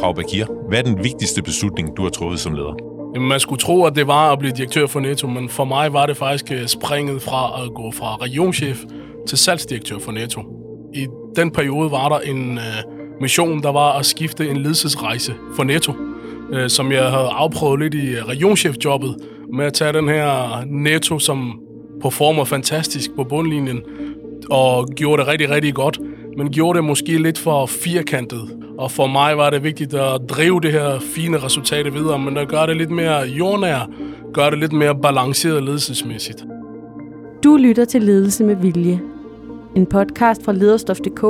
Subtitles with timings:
[0.00, 2.74] Prag Bakir, hvad er den vigtigste beslutning, du har truffet som leder?
[3.14, 5.92] Jamen, man skulle tro, at det var at blive direktør for Netto, men for mig
[5.92, 8.84] var det faktisk øh, springet fra at gå fra regionchef
[9.26, 10.42] til salgsdirektør for Netto.
[10.94, 11.06] I
[11.36, 12.62] den periode var der en øh,
[13.20, 15.92] mission, der var at skifte en ledelsesrejse for Netto,
[16.52, 19.16] øh, som jeg havde afprøvet lidt i øh, regionchefjobbet,
[19.52, 21.60] med at tage den her Netto, som
[22.02, 23.80] performer fantastisk på bundlinjen,
[24.50, 25.98] og gjorde det rigtig, rigtig godt,
[26.36, 28.67] men gjorde det måske lidt for firkantet.
[28.78, 32.48] Og for mig var det vigtigt at drive det her fine resultat videre, men at
[32.48, 33.90] gøre det lidt mere jordnær,
[34.32, 36.44] gøre det lidt mere balanceret ledelsesmæssigt.
[37.44, 39.00] Du lytter til Ledelse med Vilje,
[39.74, 41.20] en podcast fra lederstof.dk,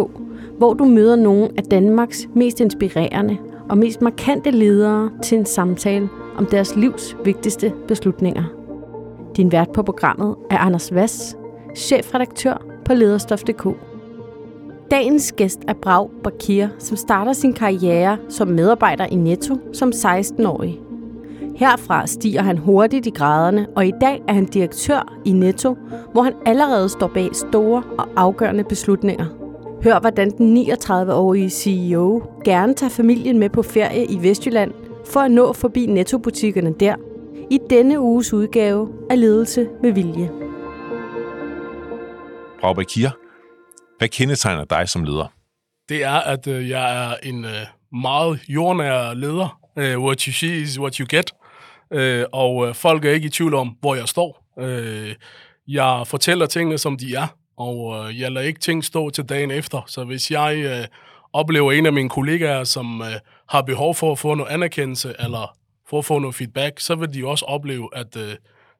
[0.59, 3.37] hvor du møder nogle af Danmarks mest inspirerende
[3.69, 8.45] og mest markante ledere til en samtale om deres livs vigtigste beslutninger.
[9.37, 11.37] Din vært på programmet er Anders Vass,
[11.77, 13.88] chefredaktør på lederstof.dk.
[14.91, 20.81] Dagens gæst er Brav Bakir, som starter sin karriere som medarbejder i Netto som 16-årig.
[21.57, 25.77] Herfra stiger han hurtigt i graderne, og i dag er han direktør i Netto,
[26.13, 29.27] hvor han allerede står bag store og afgørende beslutninger.
[29.85, 34.73] Hør, hvordan den 39-årige CEO gerne tager familien med på ferie i Vestjylland
[35.07, 36.95] for at nå forbi Netto-butikkerne der,
[37.51, 40.31] i denne uges udgave af Ledelse med Vilje.
[42.61, 43.28] Brav Bakir,
[43.99, 45.33] hvad kendetegner dig som leder?
[45.89, 49.61] Det er, at øh, jeg er en øh, meget jordnær leder.
[49.77, 51.33] Øh, what you see is what you get.
[51.93, 54.45] Øh, og øh, folk er ikke i tvivl om, hvor jeg står.
[54.59, 55.15] Øh,
[55.69, 57.27] jeg fortæller tingene, som de er,
[57.57, 59.83] og øh, jeg lader ikke ting stå til dagen efter.
[59.87, 60.87] Så hvis jeg øh,
[61.33, 65.57] oplever en af mine kollegaer, som øh, har behov for at få noget anerkendelse, eller
[65.89, 68.35] for at få noget feedback, så vil de også opleve, at øh,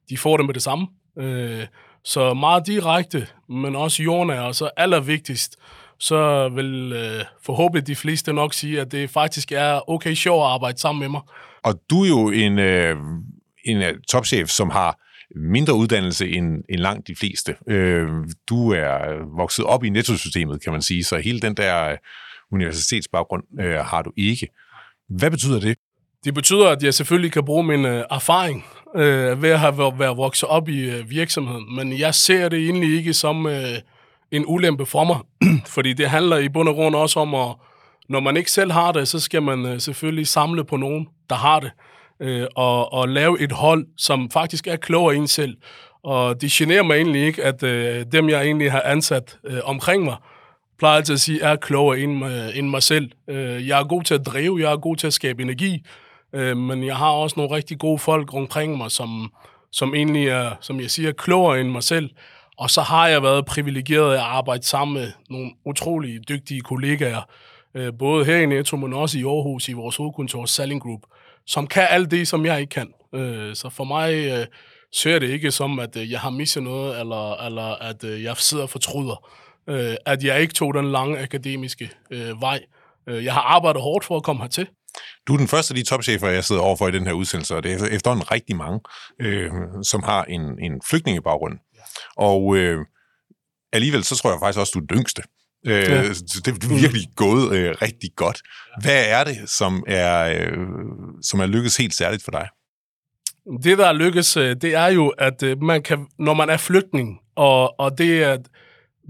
[0.09, 0.87] de får det med det samme.
[1.19, 1.65] Øh,
[2.03, 5.55] så meget direkte, men også jordnær, og så allervigtigst,
[5.99, 10.51] så vil øh, forhåbentlig de fleste nok sige, at det faktisk er okay sjovt at
[10.51, 11.21] arbejde sammen med mig.
[11.63, 12.95] Og du er jo en, øh,
[13.65, 14.99] en øh, topchef, som har
[15.35, 17.55] mindre uddannelse end, end langt de fleste.
[17.67, 18.07] Øh,
[18.49, 21.95] du er vokset op i nettosystemet, kan man sige, så hele den der
[22.51, 24.47] universitetsbaggrund øh, har du ikke.
[25.09, 25.77] Hvad betyder det?
[26.23, 30.17] Det betyder, at jeg selvfølgelig kan bruge min øh, erfaring øh, ved at have været
[30.17, 31.75] vokset op i øh, virksomheden.
[31.75, 33.77] Men jeg ser det egentlig ikke som øh,
[34.31, 35.17] en ulempe for mig,
[35.75, 37.55] fordi det handler i bund og grund også om, at
[38.09, 41.35] når man ikke selv har det, så skal man øh, selvfølgelig samle på nogen, der
[41.35, 41.71] har det,
[42.19, 45.57] øh, og, og lave et hold, som faktisk er klogere end selv.
[46.03, 50.03] Og det generer mig egentlig ikke, at øh, dem, jeg egentlig har ansat øh, omkring
[50.03, 50.15] mig,
[50.79, 53.11] plejer altid at sige, er klogere end, øh, end mig selv.
[53.29, 55.85] Øh, jeg er god til at drive, jeg er god til at skabe energi,
[56.33, 59.31] Øh, men jeg har også nogle rigtig gode folk omkring mig, som,
[59.71, 62.09] som egentlig er, som jeg siger, klogere end mig selv.
[62.57, 67.21] Og så har jeg været privilegeret at arbejde sammen med nogle utrolig dygtige kollegaer,
[67.75, 71.01] øh, både her i Netto, men også i Aarhus i vores hovedkontor, Selling Group,
[71.45, 72.93] som kan alt det, som jeg ikke kan.
[73.13, 74.45] Øh, så for mig øh,
[74.93, 78.37] ser det ikke som, at øh, jeg har misset noget, eller, eller at øh, jeg
[78.37, 79.25] sidder og fortryder,
[79.67, 82.59] øh, at jeg ikke tog den lange akademiske øh, vej.
[83.07, 84.67] Øh, jeg har arbejdet hårdt for at komme hertil,
[85.27, 87.63] du er den første af de topchefer, jeg sidder overfor i den her udsendelse, og
[87.63, 88.79] det er efterhånden rigtig mange,
[89.21, 89.51] øh,
[89.83, 91.59] som har en, en flygtningebaggrund.
[92.17, 92.85] Og øh,
[93.73, 95.21] alligevel så tror jeg faktisk også, du er den yngste.
[95.67, 96.01] Øh, ja.
[96.45, 98.41] Det er virkelig gået øh, rigtig godt.
[98.81, 100.67] Hvad er det, som er, øh,
[101.21, 102.47] som er lykkedes helt særligt for dig?
[103.63, 106.57] Det, der er lykkes, øh, det er jo, at øh, man kan, når man er
[106.57, 108.37] flygtning, og, og det, er,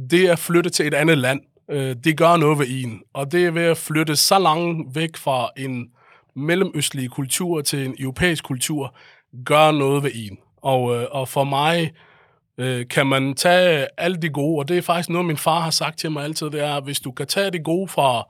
[0.10, 1.40] det er flytte til et andet land,
[1.72, 3.02] øh, det gør noget ved en.
[3.14, 5.90] Og det er ved at flytte så langt væk fra en
[6.36, 8.96] mellemøstlig kultur til en europæisk kultur,
[9.46, 10.38] gør noget ved en.
[10.62, 11.92] Og, øh, og for mig
[12.58, 15.72] øh, kan man tage alt det gode, og det er faktisk noget, min far har
[15.72, 18.28] sagt til mig altid, det er, at hvis du kan tage det gode fra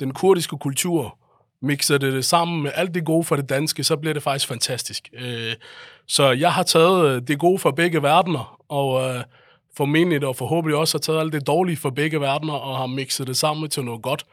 [0.00, 1.18] den kurdiske kultur,
[1.62, 4.48] mixer det, det sammen med alt det gode fra det danske, så bliver det faktisk
[4.48, 5.10] fantastisk.
[5.12, 5.54] Øh,
[6.08, 9.22] så jeg har taget øh, det gode fra begge verdener, og øh,
[9.76, 13.26] formentlig og forhåbentlig også har taget alt det dårlige fra begge verdener og har mixet
[13.26, 14.26] det sammen til noget godt,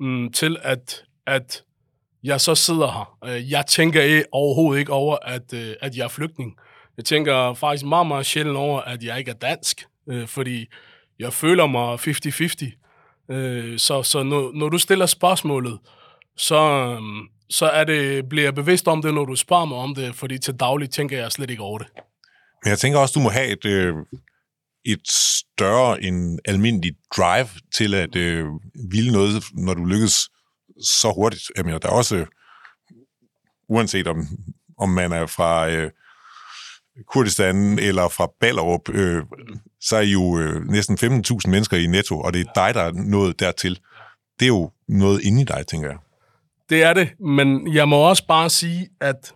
[0.00, 1.62] mm, til at, at
[2.24, 3.18] jeg så sidder her.
[3.24, 6.56] Øh, jeg tænker overhovedet ikke over, at, øh, at jeg er flygtning.
[6.96, 10.66] Jeg tænker faktisk meget, meget sjældent over, at jeg ikke er dansk, øh, fordi
[11.18, 13.78] jeg føler mig 50-50.
[13.78, 15.78] Så, så når, når du stiller spørgsmålet,
[16.36, 16.96] så,
[17.50, 20.38] så er det, bliver jeg bevidst om det, når du spørger mig om det, fordi
[20.38, 21.86] til daglig tænker jeg slet ikke over det.
[22.64, 23.64] Men jeg tænker også, du må have et,
[24.84, 28.46] et større end almindeligt drive til at øh,
[28.90, 30.28] ville noget, når du lykkes
[30.80, 31.42] så hurtigt.
[31.56, 32.26] Jeg mener, der er også,
[33.68, 34.26] uanset om,
[34.78, 35.90] om man er fra øh,
[37.06, 39.22] Kurdistan eller fra Ballerup, øh,
[39.80, 42.82] så er I jo øh, næsten 15.000 mennesker i Netto, og det er dig, der
[42.82, 43.78] er nået dertil.
[44.40, 45.98] Det er jo noget inde i dig, tænker jeg.
[46.70, 49.32] det er det, men jeg må også bare sige, at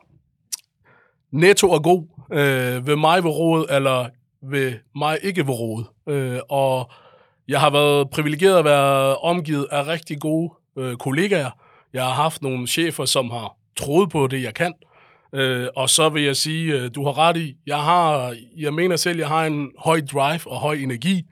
[1.32, 4.08] Netto er god øh, ved mig ved råd, eller
[4.42, 5.84] vil mig ikke være råd.
[6.08, 6.90] Øh, og
[7.48, 11.50] jeg har været privilegeret at være omgivet af rigtig gode øh, kollegaer.
[11.92, 14.74] Jeg har haft nogle chefer, som har troet på det, jeg kan.
[15.34, 18.96] Øh, og så vil jeg sige, øh, du har ret i, jeg, har, jeg mener
[18.96, 21.22] selv, jeg har en høj drive og høj energi.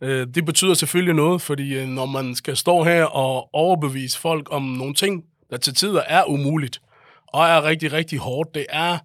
[0.00, 4.48] Øh, det betyder selvfølgelig noget, fordi øh, når man skal stå her og overbevise folk
[4.50, 6.80] om nogle ting, der til tider er umuligt,
[7.26, 8.98] og er rigtig, rigtig hårdt, det er,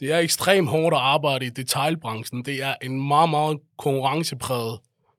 [0.00, 2.44] det er ekstremt hårdt at arbejde i detailbranchen.
[2.44, 4.78] Det er en meget, meget konkurrencepræget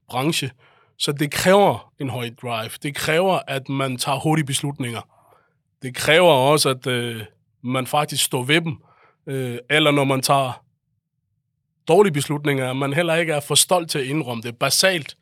[0.09, 0.51] branche.
[0.97, 2.69] Så det kræver en høj drive.
[2.83, 5.01] Det kræver, at man tager hurtige beslutninger.
[5.81, 7.23] Det kræver også, at øh,
[7.63, 8.77] man faktisk står ved dem.
[9.27, 10.63] Øh, eller når man tager
[11.87, 14.57] dårlige beslutninger, at man heller ikke er for stolt til at indrømme det.
[14.57, 15.17] Basalt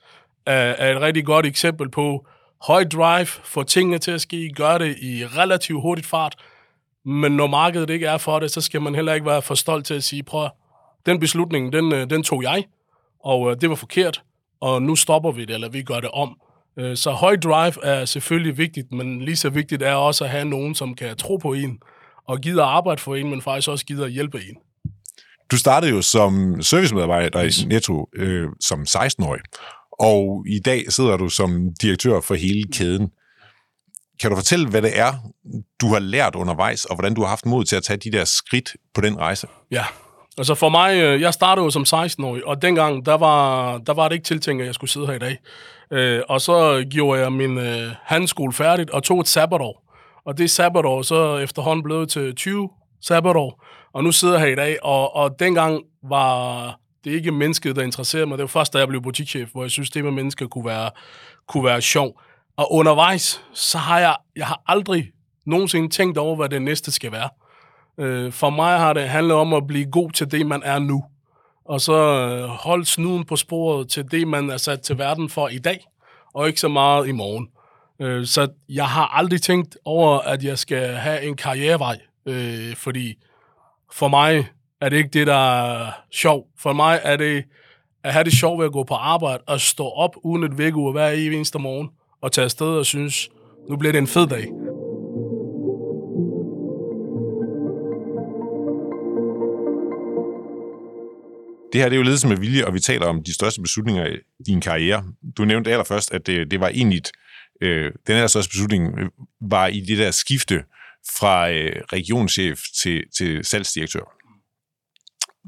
[0.46, 2.28] er, er et rigtig godt eksempel på
[2.62, 6.36] høj drive, få tingene til at ske, gør det i relativt hurtigt fart,
[7.10, 9.86] men når markedet ikke er for det, så skal man heller ikke være for stolt
[9.86, 10.50] til at sige, prøv
[11.06, 12.64] den beslutning, den, øh, den tog jeg,
[13.24, 14.22] og øh, det var forkert,
[14.62, 16.38] og nu stopper vi det, eller vi gør det om.
[16.78, 20.46] Øh, så høj drive er selvfølgelig vigtigt, men lige så vigtigt er også at have
[20.46, 21.80] nogen, som kan tro på en,
[22.28, 24.56] og gider arbejde for en, men faktisk også gider hjælpe en.
[25.52, 27.64] Du startede jo som servicemedarbejder yes.
[27.64, 29.42] i Netto øh, som 16-årig,
[30.00, 33.10] og i dag sidder du som direktør for hele kæden.
[34.22, 35.14] Kan du fortælle, hvad det er,
[35.82, 38.26] du har lært undervejs, og hvordan du har haft mod til at tage de der
[38.26, 39.48] skridt på den rejse?
[39.72, 39.84] Ja,
[40.38, 44.08] altså for mig, øh, jeg startede jo som 16-årig, og dengang, der var, der var
[44.08, 45.38] det ikke tiltænkt, at jeg skulle sidde her i dag.
[45.92, 49.84] Øh, og så gjorde jeg min øh, handskole færdigt og tog et sabbatår.
[50.26, 52.70] Og det sabbatår så efterhånden blevet til 20
[53.02, 53.66] sabbatår.
[53.94, 57.82] Og nu sidder jeg her i dag, og, og dengang var det ikke mennesket, der
[57.82, 58.38] interesserede mig.
[58.38, 60.90] Det var først, da jeg blev butikschef, hvor jeg synes, det med mennesker kunne være,
[61.48, 62.22] kunne være sjov.
[62.60, 65.12] Og undervejs, så har jeg, jeg har aldrig
[65.46, 67.30] nogensinde tænkt over, hvad det næste skal være.
[68.00, 71.04] Øh, for mig har det handlet om at blive god til det, man er nu.
[71.66, 75.48] Og så øh, holde snuden på sporet til det, man er sat til verden for
[75.48, 75.86] i dag,
[76.34, 77.48] og ikke så meget i morgen.
[78.02, 83.16] Øh, så jeg har aldrig tænkt over, at jeg skal have en karrierevej, øh, fordi
[83.92, 84.48] for mig
[84.82, 86.48] er det ikke det, der er sjov.
[86.58, 87.44] For mig er det
[88.04, 90.92] at have det sjovt ved at gå på arbejde og stå op uden et vækkeur
[90.92, 91.90] hver eneste morgen
[92.22, 93.30] og tage afsted og synes,
[93.70, 94.48] nu bliver det en fed dag.
[101.74, 104.08] Det her det er jo ledelse med vilje, og vi taler om de største beslutninger
[104.40, 105.04] i din karriere.
[105.38, 107.02] Du nævnte allerførst, at det, det var egentlig,
[107.62, 109.10] øh, den her største beslutning øh,
[109.42, 110.64] var i det der skifte
[111.20, 114.04] fra øh, regionschef til, til salgsdirektør.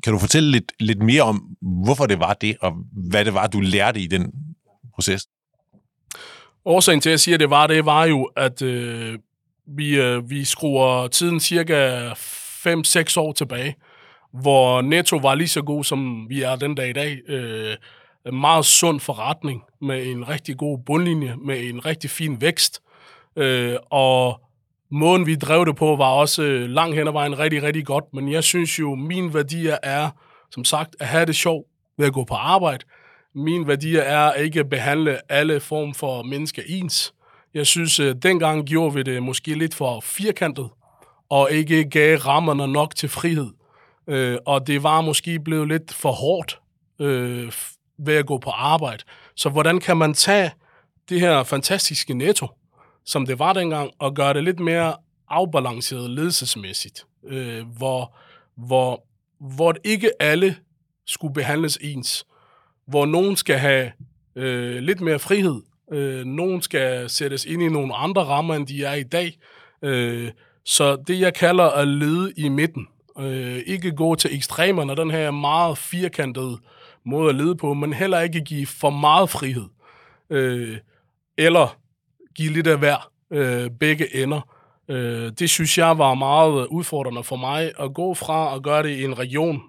[0.03, 2.73] Kan du fortælle lidt, lidt mere om, hvorfor det var det, og
[3.09, 4.31] hvad det var, du lærte i den
[4.95, 5.27] proces?
[6.65, 9.19] Årsagen til, at jeg siger, at det var det, var jo, at øh,
[9.67, 13.75] vi, øh, vi skruer tiden cirka 5-6 år tilbage,
[14.33, 17.19] hvor Netto var lige så god, som vi er den dag i dag.
[17.27, 17.75] Øh,
[18.27, 22.81] en meget sund forretning med en rigtig god bundlinje, med en rigtig fin vækst.
[23.35, 24.41] Øh, og
[24.91, 28.03] måden, vi drev det på, var også øh, langt hen ad vejen rigtig, rigtig godt.
[28.13, 30.09] Men jeg synes jo, min værdier er,
[30.51, 31.67] som sagt, at have det sjovt
[31.97, 32.85] ved at gå på arbejde.
[33.35, 37.13] Min værdier er at behandle alle form for mennesker ens.
[37.53, 40.69] Jeg synes, øh, dengang gjorde vi det måske lidt for firkantet,
[41.29, 43.47] og ikke gav rammerne nok til frihed.
[44.07, 46.59] Øh, og det var måske blevet lidt for hårdt
[46.99, 47.53] øh,
[47.97, 49.03] ved at gå på arbejde.
[49.35, 50.51] Så hvordan kan man tage
[51.09, 52.47] det her fantastiske netto,
[53.05, 54.95] som det var dengang, og gøre det lidt mere
[55.29, 58.15] afbalanceret ledelsesmæssigt, øh, hvor,
[58.57, 59.05] hvor,
[59.39, 60.55] hvor ikke alle
[61.05, 62.25] skulle behandles ens,
[62.87, 63.91] hvor nogen skal have
[64.35, 65.61] øh, lidt mere frihed,
[65.91, 69.37] øh, nogen skal sættes ind i nogle andre rammer, end de er i dag.
[69.81, 70.31] Øh,
[70.65, 72.87] så det, jeg kalder at lede i midten,
[73.19, 76.57] øh, ikke gå til ekstremerne, den her meget firkantede
[77.03, 79.65] måde at lede på, men heller ikke give for meget frihed.
[80.29, 80.77] Øh,
[81.37, 81.77] eller
[82.35, 84.41] give lidt af hver, øh, begge ender.
[84.87, 88.89] Øh, det synes jeg var meget udfordrende for mig, at gå fra at gøre det
[88.89, 89.61] i en region,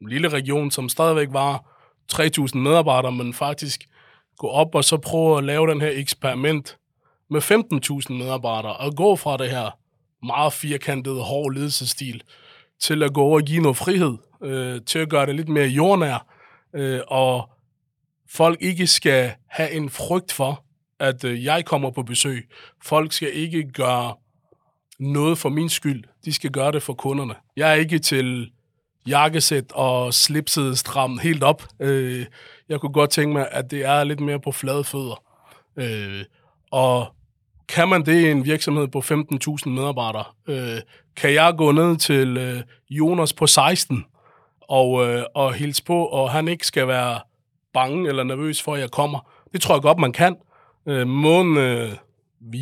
[0.00, 1.77] en lille region, som stadigvæk var
[2.12, 3.88] 3.000 medarbejdere, men faktisk
[4.38, 6.78] gå op og så prøve at lave den her eksperiment
[7.30, 7.42] med
[8.10, 9.78] 15.000 medarbejdere, og gå fra det her
[10.26, 12.22] meget firkantede, hårde ledelsesstil,
[12.80, 15.66] til at gå over og give noget frihed, øh, til at gøre det lidt mere
[15.66, 16.26] jordnær,
[16.74, 17.50] øh, og
[18.30, 20.64] folk ikke skal have en frygt for,
[21.00, 22.48] at øh, jeg kommer på besøg.
[22.84, 24.14] Folk skal ikke gøre
[24.98, 26.04] noget for min skyld.
[26.24, 27.34] De skal gøre det for kunderne.
[27.56, 28.50] Jeg er ikke til
[29.08, 31.62] jakkesæt og slipset stram helt op.
[31.80, 32.26] Øh,
[32.68, 35.22] jeg kunne godt tænke mig, at det er lidt mere på flade fødder.
[35.76, 36.24] Øh,
[36.70, 37.06] og
[37.68, 40.24] kan man det i en virksomhed på 15.000 medarbejdere?
[40.48, 40.80] Øh,
[41.16, 44.04] kan jeg gå ned til øh, Jonas på 16
[44.60, 47.20] og, øh, og hilse på, og han ikke skal være
[47.74, 49.30] bange eller nervøs for, at jeg kommer?
[49.52, 50.36] Det tror jeg godt, man kan.
[50.88, 51.92] Øh, måden, øh,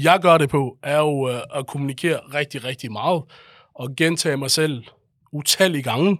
[0.05, 3.23] jeg gør det på, er jo øh, at kommunikere rigtig, rigtig meget
[3.75, 4.85] og gentage mig selv
[5.33, 6.19] utallige gange.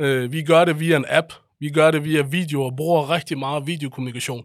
[0.00, 3.38] Øh, vi gør det via en app, vi gør det via video og bruger rigtig
[3.38, 4.44] meget videokommunikation.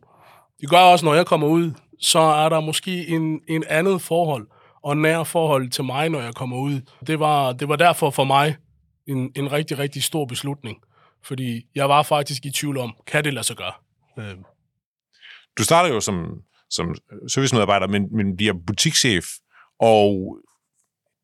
[0.62, 1.72] Det gør også, når jeg kommer ud,
[2.02, 4.48] så er der måske en, en andet forhold
[4.84, 6.82] og nær forhold til mig, når jeg kommer ud.
[7.08, 8.56] Det var, det var derfor for mig
[9.08, 10.78] en, en rigtig, rigtig stor beslutning.
[11.24, 13.74] Fordi jeg var faktisk i tvivl om, kan det lade sig gøre?
[14.20, 14.36] Øh.
[15.58, 16.96] Du starter jo som, som
[17.28, 19.26] servicemedarbejder, men, men bliver butikschef
[19.80, 20.38] og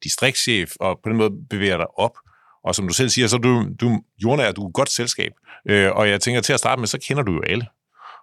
[0.04, 2.18] distriktschef, og på den måde bevæger dig op.
[2.64, 5.32] Og som du selv siger, så er du, du jordnær, du er et godt selskab.
[5.70, 7.66] Øh, og jeg tænker, til at starte med, så kender du jo alle.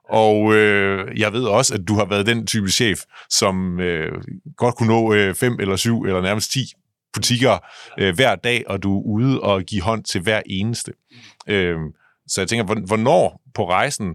[0.09, 4.13] Og øh, jeg ved også, at du har været den type chef, som øh,
[4.57, 6.61] godt kunne nå øh, fem eller syv eller nærmest ti
[7.15, 7.59] butikker
[7.99, 10.93] øh, hver dag, og du er ude og give hånd til hver eneste.
[11.49, 11.77] Øh,
[12.27, 14.15] så jeg tænker, hvornår på rejsen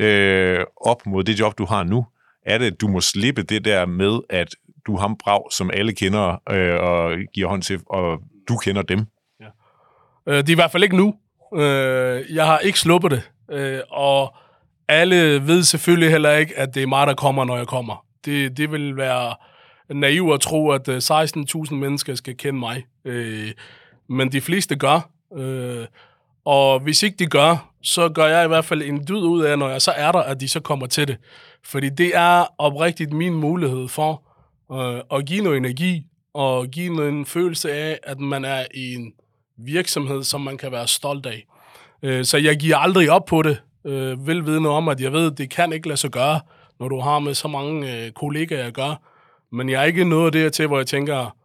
[0.00, 2.06] øh, op mod det job, du har nu,
[2.46, 4.54] er det, at du må slippe det der med, at
[4.86, 8.82] du er ham brav, som alle kender øh, og giver hånd til, og du kender
[8.82, 9.06] dem?
[10.26, 11.14] Øh, det er i hvert fald ikke nu.
[11.56, 14.34] Øh, jeg har ikke sluppet det, øh, og
[14.88, 18.04] alle ved selvfølgelig heller ikke, at det er mig, der kommer, når jeg kommer.
[18.24, 19.34] Det, det vil være
[19.94, 22.84] naiv at tro, at øh, 16.000 mennesker skal kende mig.
[23.04, 23.52] Øh,
[24.08, 25.10] men de fleste gør.
[25.36, 25.86] Øh,
[26.44, 29.58] og hvis ikke de gør, så gør jeg i hvert fald en dyd ud af,
[29.58, 31.16] når jeg så er der, at de så kommer til det.
[31.64, 34.22] Fordi det er oprigtigt min mulighed for
[34.72, 38.94] øh, at give noget energi, og give noget en følelse af, at man er i
[38.94, 39.12] en
[39.64, 41.46] virksomhed, som man kan være stolt af.
[42.02, 45.38] Øh, så jeg giver aldrig op på det, øh, velvidende om, at jeg ved, at
[45.38, 46.40] det kan ikke lade sig gøre,
[46.80, 48.96] når du har med så mange øh, kollegaer at gøre.
[49.52, 51.36] Men jeg er ikke nået dertil, hvor jeg tænker,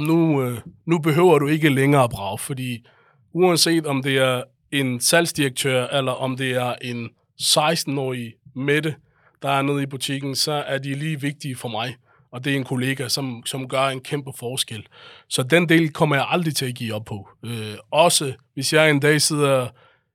[0.00, 2.84] nu, øh, nu behøver du ikke længere brag, fordi
[3.32, 7.10] uanset om det er en salgsdirektør, eller om det er en
[7.42, 8.94] 16-årig Mette,
[9.42, 11.96] der er nede i butikken, så er de lige vigtige for mig.
[12.32, 14.86] Og det er en kollega, som, som gør en kæmpe forskel.
[15.28, 17.28] Så den del kommer jeg aldrig til at give op på.
[17.44, 19.68] Øh, også hvis jeg en dag sidder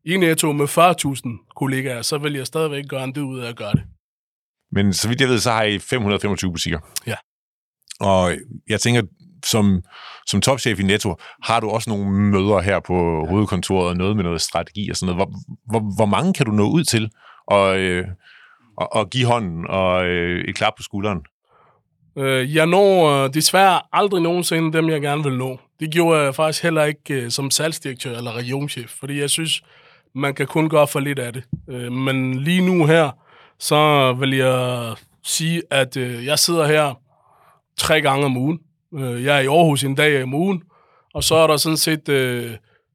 [0.05, 3.55] i Netto med 40.000 kollegaer, så vil jeg stadigvæk gøre en død ud af at
[3.55, 3.83] gøre det.
[4.71, 6.79] Men så vidt jeg ved, så har I 525 butikker.
[7.07, 7.15] Ja.
[7.99, 8.31] Og
[8.69, 9.01] jeg tænker,
[9.45, 9.83] som,
[10.27, 14.23] som topchef i Netto, har du også nogle møder her på hovedkontoret, og noget med
[14.23, 15.27] noget strategi og sådan noget.
[15.27, 15.39] Hvor,
[15.71, 17.09] hvor, hvor mange kan du nå ud til
[17.47, 18.07] og, øh,
[18.77, 21.19] og, og give hånden og øh, et klap på skulderen?
[22.17, 25.59] Øh, jeg når øh, desværre aldrig nogensinde dem, jeg gerne vil nå.
[25.79, 29.61] Det gjorde jeg faktisk heller ikke øh, som salgsdirektør eller regionchef, fordi jeg synes,
[30.15, 31.43] man kan kun gøre for lidt af det.
[31.69, 33.09] Øh, men lige nu her,
[33.59, 34.93] så vil jeg
[35.23, 36.93] sige, at øh, jeg sidder her
[37.77, 38.59] tre gange om ugen.
[38.93, 40.63] Øh, jeg er i Aarhus en dag om ugen,
[41.13, 42.51] og så er der sådan set øh,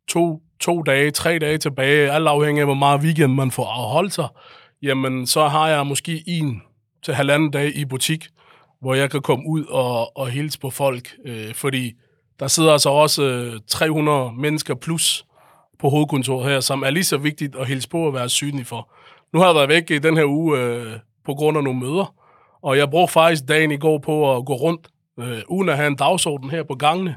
[0.09, 4.13] to, to dage, tre dage tilbage, alt afhængig af, hvor meget weekend man får afholdt
[4.13, 4.29] sig.
[4.83, 6.63] Jamen, så har jeg måske en
[7.03, 8.29] til halvanden dag i butik,
[8.83, 11.93] hvor jeg kan komme ud og, og hilse på folk, øh, fordi
[12.41, 15.27] der sidder altså også øh, 300 mennesker plus
[15.79, 18.93] på hovedkontoret her, som er lige så vigtigt at hilse på at være synlig for.
[19.33, 20.93] Nu har jeg været væk i den her uge øh,
[21.25, 22.15] på grund af nogle møder,
[22.63, 24.89] og jeg brugte faktisk dagen i går på at gå rundt,
[25.21, 27.17] øh, uden at have en dagsorden her på gangene.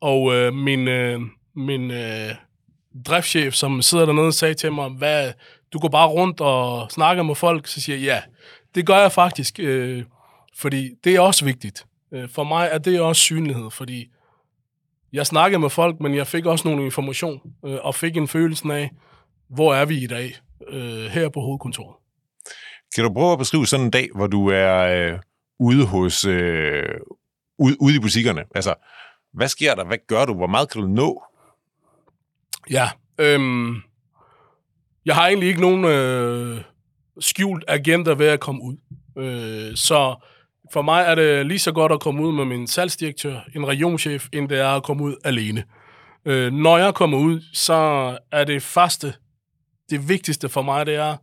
[0.00, 1.20] Og øh, min, øh,
[1.56, 2.30] min øh,
[3.06, 5.32] driftschef, som sidder dernede, sagde til mig, hvad,
[5.72, 8.20] du går bare rundt og snakker med folk, så siger jeg, ja,
[8.74, 10.04] det gør jeg faktisk, øh,
[10.56, 11.86] fordi det er også vigtigt.
[12.12, 14.10] Øh, for mig er det også synlighed, fordi
[15.12, 18.74] jeg snakkede med folk, men jeg fik også nogle information, øh, og fik en følelse
[18.74, 18.90] af,
[19.48, 20.36] hvor er vi i dag,
[20.68, 21.96] øh, her på hovedkontoret.
[22.94, 25.18] Kan du prøve at beskrive sådan en dag, hvor du er øh,
[25.58, 27.00] ude hos øh,
[27.58, 28.44] ude, ude i butikkerne?
[28.54, 28.74] Altså,
[29.32, 29.84] hvad sker der?
[29.84, 30.34] Hvad gør du?
[30.34, 31.24] Hvor meget kan du nå?
[32.70, 33.76] Ja, øhm,
[35.04, 36.60] jeg har egentlig ikke nogen øh,
[37.20, 38.76] skjult agenda ved at komme ud.
[39.18, 40.14] Øh, så
[40.72, 44.28] for mig er det lige så godt at komme ud med min salgsdirektør, en regionchef,
[44.32, 45.64] end det er at komme ud alene.
[46.24, 47.74] Øh, når jeg kommer ud, så
[48.32, 49.14] er det første,
[49.90, 51.16] det vigtigste for mig, det er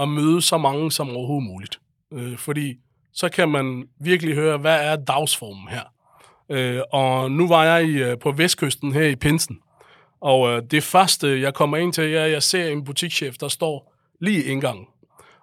[0.00, 1.80] at møde så mange som overhovedet muligt.
[2.12, 2.74] Øh, fordi
[3.12, 5.82] så kan man virkelig høre, hvad er dagsformen her.
[6.50, 9.58] Øh, og nu var jeg i, øh, på vestkysten her i Pinsen,
[10.20, 13.48] og øh, det første, jeg kommer ind til, er, at jeg ser en butikschef, der
[13.48, 14.86] står lige indgangen.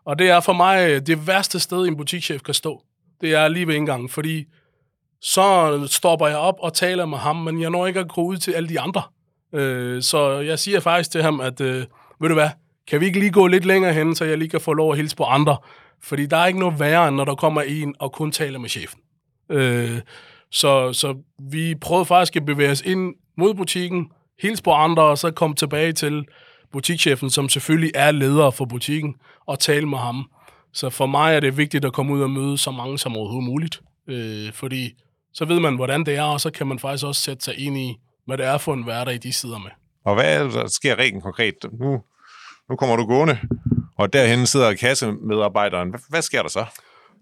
[0.06, 2.84] Og det er for mig øh, det værste sted, en butikschef kan stå
[3.21, 4.45] det er lige ved indgangen, fordi
[5.21, 8.38] så stopper jeg op og taler med ham, men jeg når ikke at gå ud
[8.38, 9.01] til alle de andre.
[9.53, 11.86] Øh, så jeg siger faktisk til ham, at øh,
[12.21, 12.50] ved du hvad,
[12.88, 14.97] kan vi ikke lige gå lidt længere hen, så jeg lige kan få lov at
[14.97, 15.57] hilse på andre?
[16.03, 18.69] Fordi der er ikke noget værre, end når der kommer en og kun taler med
[18.69, 19.00] chefen.
[19.50, 20.01] Øh,
[20.51, 21.15] så, så
[21.51, 25.55] vi prøvede faktisk at bevæge os ind mod butikken, hilse på andre, og så komme
[25.55, 26.25] tilbage til
[26.71, 30.29] butikschefen, som selvfølgelig er leder for butikken, og tale med ham.
[30.74, 33.50] Så for mig er det vigtigt at komme ud og møde så mange som overhovedet
[33.50, 34.93] muligt, øh, fordi
[35.33, 37.77] så ved man, hvordan det er, og så kan man faktisk også sætte sig ind
[37.77, 39.69] i, hvad det er for en hverdag, de sidder med.
[40.05, 41.53] Og hvad er der sker rent konkret?
[41.79, 42.01] Nu,
[42.69, 43.38] nu kommer du gående,
[43.97, 45.89] og derhen sidder kassemedarbejderen.
[45.89, 46.65] Hvad, hvad sker der så?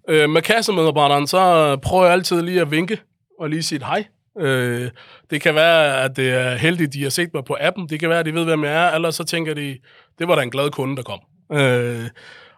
[0.09, 2.99] Øh, med kassemedarbejderen, så prøver jeg altid lige at vinke
[3.39, 4.05] og lige sige hej.
[4.39, 4.89] Øh,
[5.29, 7.89] det kan være, at det er heldigt, de har set mig på appen.
[7.89, 8.91] Det kan være, at de ved, hvem jeg er.
[8.95, 9.77] Eller så tænker de,
[10.19, 11.19] det var da en glad kunde, der kom.
[11.51, 12.09] Øh,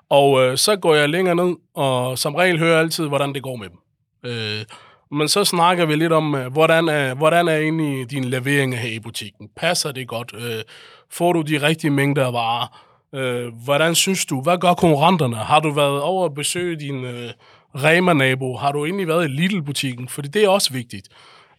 [0.10, 3.44] og øh, så går jeg længere ned, og som regel hører jeg altid, hvordan det
[3.44, 3.78] går med dem.
[4.24, 4.66] Øh,
[5.12, 8.90] men så snakker vi lidt om, øh, hvordan er, hvordan er egentlig din levering her
[8.90, 9.50] i butikken?
[9.56, 10.34] Passer det godt?
[10.36, 10.64] Øh,
[11.10, 12.82] får du de rigtige mængder af varer?
[13.16, 14.42] Øh, hvordan synes du?
[14.42, 15.36] Hvad gør konkurrenterne?
[15.36, 17.30] Har du været over at besøge din øh,
[17.76, 18.58] Rema-nabo?
[18.58, 20.10] Har du egentlig været i Lidl-butikken?
[20.10, 21.10] Fordi det er også vigtigt.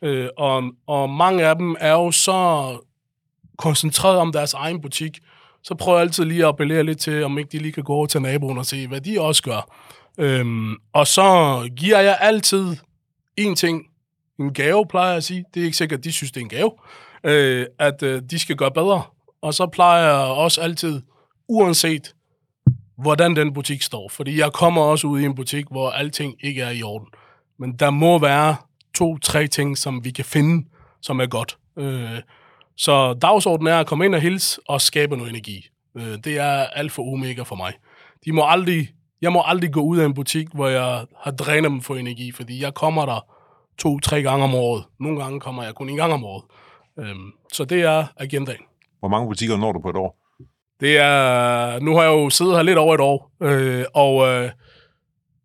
[0.03, 2.71] Øh, og, og mange af dem er jo så
[3.59, 5.19] koncentreret om deres egen butik,
[5.63, 7.93] så prøver jeg altid lige at appellere lidt til, om ikke de lige kan gå
[7.93, 9.75] over til naboen og se, hvad de også gør.
[10.19, 12.77] Øhm, og så giver jeg altid
[13.37, 13.87] en ting,
[14.41, 15.45] en gave, plejer jeg at sige.
[15.55, 16.73] Det er ikke sikkert, at de synes, det er en gave.
[17.25, 19.03] Øh, at øh, de skal gøre bedre.
[19.43, 21.03] Og så plejer jeg også altid,
[21.49, 22.15] uanset
[22.99, 24.09] hvordan den butik står.
[24.09, 27.09] Fordi jeg kommer også ud i en butik, hvor alting ikke er i orden.
[27.59, 28.57] Men der må være
[28.95, 30.69] to-tre ting, som vi kan finde,
[31.03, 31.59] som er godt.
[31.79, 32.21] Øh,
[32.79, 35.67] så dagsordenen er at komme ind og hilse og skabe noget energi.
[35.97, 37.73] Øh, det er alt for omega for mig.
[38.25, 38.89] De må aldrig,
[39.23, 42.33] jeg må aldrig gå ud af en butik, hvor jeg har drænet dem for energi,
[42.33, 43.27] fordi jeg kommer der
[43.79, 44.85] to-tre gange om året.
[45.01, 46.45] Nogle gange kommer jeg kun en gang om året.
[46.99, 47.15] Øh,
[47.53, 48.63] så det er agendaen.
[48.99, 50.17] Hvor mange butikker når du på et år?
[50.81, 54.51] Det er, nu har jeg jo siddet her lidt over et år, øh, og øh,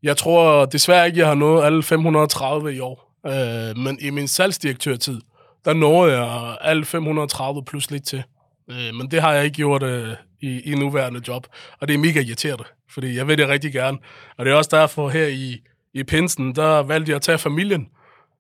[0.04, 3.14] jeg tror desværre ikke, jeg har nået alle 530 i år.
[3.28, 5.22] Øh, men i min salgsdirektørtid,
[5.66, 8.24] der nåede jeg alt 530 plus lidt til.
[8.70, 10.10] Øh, men det har jeg ikke gjort øh,
[10.42, 11.48] i, i nuværende job,
[11.80, 13.98] og det er mega irriterende, fordi jeg vil det rigtig gerne.
[14.38, 15.62] Og det er også derfor her i,
[15.94, 17.88] i Pinsen, der valgte jeg at tage familien,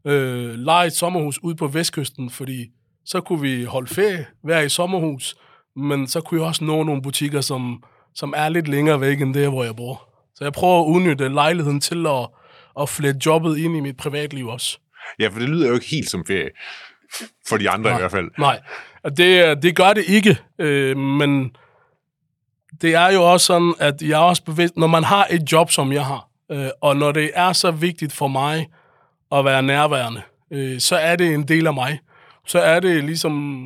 [0.07, 2.69] øh, lege et sommerhus ud på vestkysten, fordi
[3.05, 5.35] så kunne vi holde ferie, være i sommerhus,
[5.75, 7.83] men så kunne jeg også nå nogle butikker, som,
[8.15, 10.09] som er lidt længere væk end der, hvor jeg bor.
[10.35, 12.27] Så jeg prøver at udnytte lejligheden til at,
[12.81, 14.79] at flette jobbet ind i mit privatliv også.
[15.19, 16.49] Ja, for det lyder jo ikke helt som ferie.
[17.47, 18.29] For de andre nej, i hvert fald.
[18.37, 18.59] Nej,
[19.17, 21.55] det, det gør det ikke, øh, men
[22.81, 25.71] det er jo også sådan, at jeg er også bevidst, når man har et job,
[25.71, 28.67] som jeg har, øh, og når det er så vigtigt for mig
[29.31, 30.21] at være nærværende,
[30.51, 31.99] øh, så er det en del af mig.
[32.47, 33.63] Så er det ligesom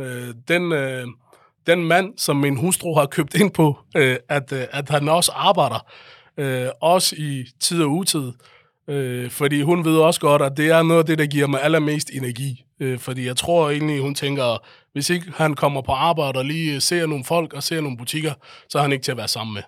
[0.00, 1.06] øh, den, øh,
[1.66, 5.32] den mand, som min hustru har købt ind på, øh, at, øh, at han også
[5.34, 5.86] arbejder,
[6.36, 8.32] øh, også i tid og utid.
[8.88, 11.62] Øh, fordi hun ved også godt, at det er noget af det, der giver mig
[11.62, 12.64] allermest energi.
[12.82, 14.58] Øh, fordi jeg tror egentlig, hun tænker,
[14.92, 17.96] hvis ikke han kommer på arbejde og lige øh, ser nogle folk og ser nogle
[17.96, 18.32] butikker,
[18.68, 19.62] så er han ikke til at være sammen med.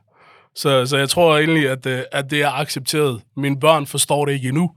[0.55, 3.22] Så, så jeg tror egentlig, at, øh, at det er accepteret.
[3.37, 4.70] Mine børn forstår det ikke endnu.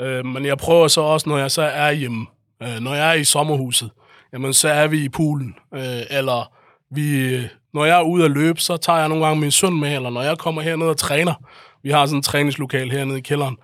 [0.00, 2.26] Øh, men jeg prøver så også, når jeg så er hjemme,
[2.62, 3.90] øh, når jeg er i sommerhuset,
[4.32, 6.52] jamen så er vi i poolen, øh, eller
[6.94, 9.80] vi, øh, når jeg er ude at løbe, så tager jeg nogle gange min søn
[9.80, 11.34] med, eller når jeg kommer herned og træner,
[11.82, 13.56] vi har sådan en træningslokal hernede i kælderen,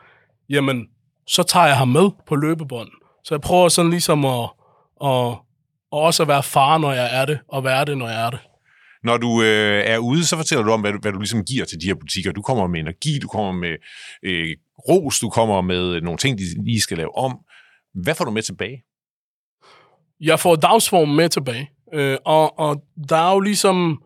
[0.49, 0.87] jamen,
[1.27, 2.89] så tager jeg ham med på løbebånd.
[3.27, 4.51] Så jeg prøver sådan ligesom at,
[5.05, 5.31] at,
[5.93, 8.31] at også at være far, når jeg er det, og være det, når jeg er
[8.31, 8.39] det.
[9.05, 11.65] Når du øh, er ude, så fortæller du om, hvad du, hvad du ligesom giver
[11.65, 12.33] til de her butikker.
[12.33, 13.77] Du kommer med energi, du kommer med
[14.23, 14.57] øh,
[14.89, 17.39] ros, du kommer med nogle ting, de lige skal lave om.
[17.95, 18.85] Hvad får du med tilbage?
[20.21, 21.71] Jeg får dagsform med tilbage.
[21.93, 24.03] Øh, og, og der er jo ligesom...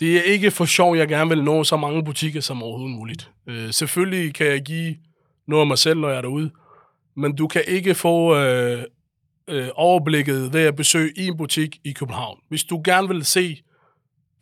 [0.00, 3.30] Det er ikke for sjov, jeg gerne vil nå så mange butikker som overhovedet muligt.
[3.46, 4.96] Øh, selvfølgelig kan jeg give
[5.48, 6.50] noget af mig selv, når jeg er derude.
[7.16, 8.84] Men du kan ikke få øh,
[9.48, 12.38] øh, overblikket ved at besøge en butik i København.
[12.48, 13.62] Hvis du gerne vil se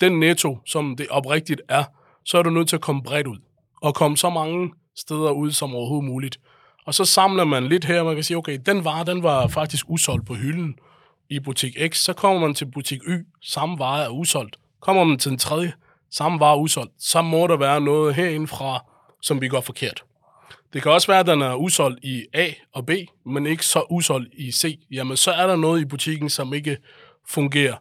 [0.00, 1.84] den netto, som det oprigtigt er,
[2.24, 3.38] så er du nødt til at komme bredt ud.
[3.82, 6.40] Og komme så mange steder ud som overhovedet muligt.
[6.86, 9.46] Og så samler man lidt her, og man kan sige, okay, den vare, den var
[9.46, 10.78] faktisk usolgt på hylden
[11.30, 11.96] i butik X.
[11.96, 14.56] Så kommer man til butik Y, samme vare er usolgt.
[14.80, 15.72] Kommer man til den tredje,
[16.10, 16.92] samme vare er usolgt.
[16.98, 18.84] Så må der være noget herindefra,
[19.22, 20.04] som vi går forkert.
[20.72, 22.90] Det kan også være, at den er usolgt i A og B,
[23.26, 24.78] men ikke så usolgt i C.
[24.90, 26.76] Jamen, så er der noget i butikken, som ikke
[27.28, 27.76] fungerer.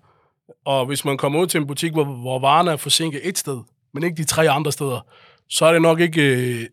[0.66, 3.60] Og hvis man kommer ud til en butik, hvor, hvor varerne er forsinket et sted,
[3.94, 5.06] men ikke de tre andre steder,
[5.50, 6.68] så er det nok ikke øh,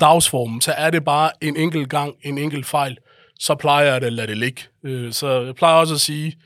[0.00, 0.60] dagsformen.
[0.60, 2.98] Så er det bare en enkelt gang, en enkelt fejl.
[3.38, 4.62] Så plejer jeg at lade det ligge.
[4.82, 6.38] Øh, så jeg plejer også at sige,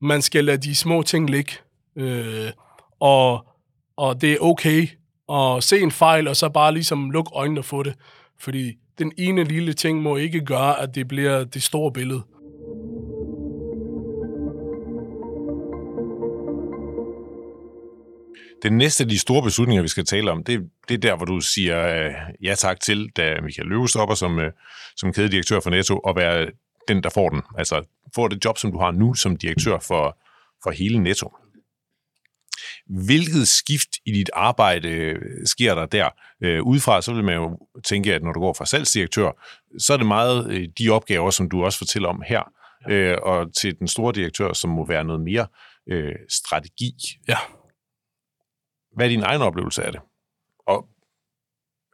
[0.00, 1.52] man skal lade de små ting ligge.
[1.96, 2.50] Øh,
[3.00, 3.46] og,
[3.96, 4.88] og det er okay
[5.32, 7.94] at se en fejl, og så bare ligesom lukke øjnene for det.
[8.38, 12.22] Fordi den ene lille ting må ikke gøre, at det bliver det store billede.
[18.62, 21.26] Den næste af de store beslutninger, vi skal tale om, det, det er der, hvor
[21.26, 24.52] du siger øh, ja tak til, da Michael Løve stopper som, øh,
[24.96, 26.50] som kædedirektør for Netto, og være
[26.88, 27.42] den, der får den.
[27.58, 27.82] Altså
[28.14, 30.18] får det job, som du har nu som direktør for,
[30.62, 31.32] for hele Netto.
[32.86, 36.08] Hvilket skift i dit arbejde øh, sker der der?
[36.42, 39.30] Øh, udefra så vil man jo tænke, at når du går fra salgsdirektør,
[39.78, 42.52] så er det meget øh, de opgaver, som du også fortæller om her,
[42.90, 45.46] øh, og til den store direktør, som må være noget mere
[45.88, 46.92] øh, strategi.
[47.28, 47.36] Ja.
[48.96, 50.00] Hvad er din egen oplevelse af det?
[50.66, 50.88] Og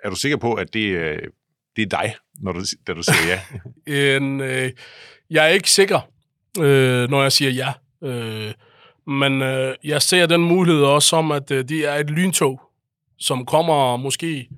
[0.04, 1.22] er du sikker på, at det, øh,
[1.76, 3.40] det er dig, når du, da du siger ja?
[4.16, 4.72] en, øh,
[5.30, 6.00] jeg er ikke sikker,
[6.58, 7.72] øh, når jeg siger ja.
[8.08, 8.54] Øh,
[9.06, 12.60] men øh, jeg ser den mulighed også som, at øh, det er et lyntog,
[13.18, 14.48] som kommer måske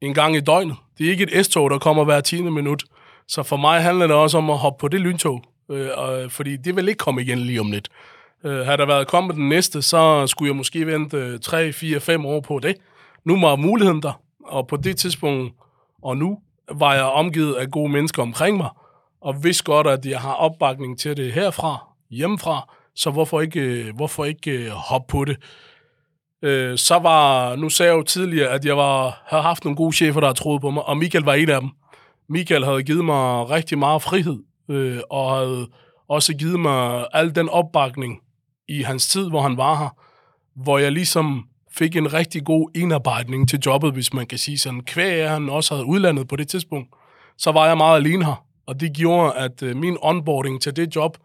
[0.00, 0.76] en gang i døgnet.
[0.98, 2.42] Det er ikke et S-tog, der kommer hver 10.
[2.42, 2.84] minut.
[3.28, 6.30] Så for mig handler det også om at hoppe på det lyntog, øh, og, øh,
[6.30, 7.88] fordi det vil ikke komme igen lige om lidt.
[8.44, 12.26] Øh, havde der været kommet den næste, så skulle jeg måske vente 3, 4, 5
[12.26, 12.76] år på det.
[13.24, 15.54] Nu var muligheden der, og på det tidspunkt,
[16.02, 16.38] og nu,
[16.72, 18.68] var jeg omgivet af gode mennesker omkring mig,
[19.20, 23.96] og vidste godt, at jeg har opbakning til det herfra, hjemmefra, så hvorfor ikke, øh,
[23.96, 25.36] hvorfor ikke øh, hoppe på det?
[26.42, 29.92] Øh, så var, nu sagde jeg jo tidligere, at jeg var, havde haft nogle gode
[29.92, 31.70] chefer, der havde troet på mig, og Michael var en af dem.
[32.28, 35.68] Michael havde givet mig rigtig meget frihed, øh, og havde
[36.08, 38.20] også givet mig al den opbakning
[38.68, 39.96] i hans tid, hvor han var her,
[40.62, 44.80] hvor jeg ligesom fik en rigtig god indarbejdning til jobbet, hvis man kan sige sådan.
[44.80, 46.88] Kvæg han også havde udlandet på det tidspunkt,
[47.38, 48.44] så var jeg meget alene her.
[48.66, 51.18] Og det gjorde, at øh, min onboarding til det job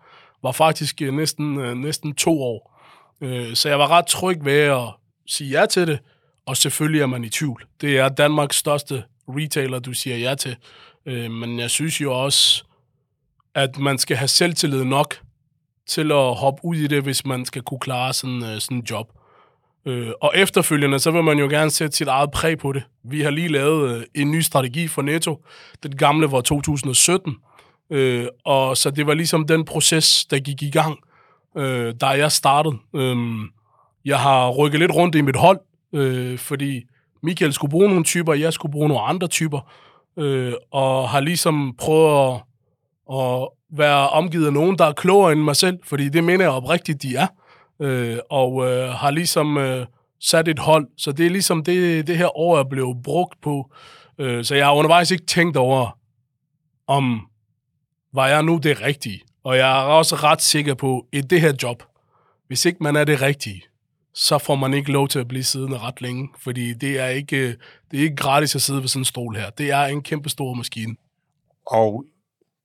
[0.44, 2.84] var faktisk øh, næsten, øh, næsten to år.
[3.22, 4.90] Øh, så jeg var ret tryg ved at
[5.28, 6.00] sige ja til det,
[6.46, 7.66] og selvfølgelig er man i tvivl.
[7.82, 10.56] Det er Danmarks største retailer, du siger ja til.
[11.06, 12.64] Øh, men jeg synes jo også,
[13.56, 15.16] at man skal have selvtillid nok
[15.88, 18.84] til at hoppe ud i det, hvis man skal kunne klare sådan, øh, sådan en
[18.90, 19.12] job.
[20.22, 22.84] Og efterfølgende, så vil man jo gerne sætte sit eget præg på det.
[23.04, 25.46] Vi har lige lavet en ny strategi for Netto.
[25.84, 27.36] Den gamle var 2017,
[27.90, 30.98] Øh, og så det var ligesom den proces, der gik i gang,
[31.58, 32.76] øh, da jeg startede.
[32.96, 33.18] Øh,
[34.06, 35.60] jeg har rykket lidt rundt i mit hold,
[35.94, 36.84] øh, fordi
[37.24, 39.72] Michael skulle bruge nogle typer, jeg skulle bruge nogle andre typer,
[40.18, 42.44] øh, og har ligesom prøvet at,
[43.18, 46.52] at være omgivet af nogen, der er klogere end mig selv, fordi det mener jeg
[46.52, 47.28] oprigtigt, de er,
[47.82, 49.86] øh, og øh, har ligesom øh,
[50.22, 50.88] sat et hold.
[50.98, 53.72] Så det er ligesom det, det her år er blevet brugt på.
[54.20, 55.98] Øh, så jeg har undervejs ikke tænkt over,
[56.88, 57.28] om
[58.18, 59.22] var jeg nu det rigtige?
[59.44, 61.84] Og jeg er også ret sikker på, at det her job,
[62.48, 63.62] hvis ikke man er det rigtige,
[64.14, 67.48] så får man ikke lov til at blive siddende ret længe, fordi det er ikke,
[67.92, 69.50] det er ikke gratis at sidde ved sådan en stol her.
[69.50, 70.96] Det er en kæmpe stor maskine.
[71.68, 72.06] Og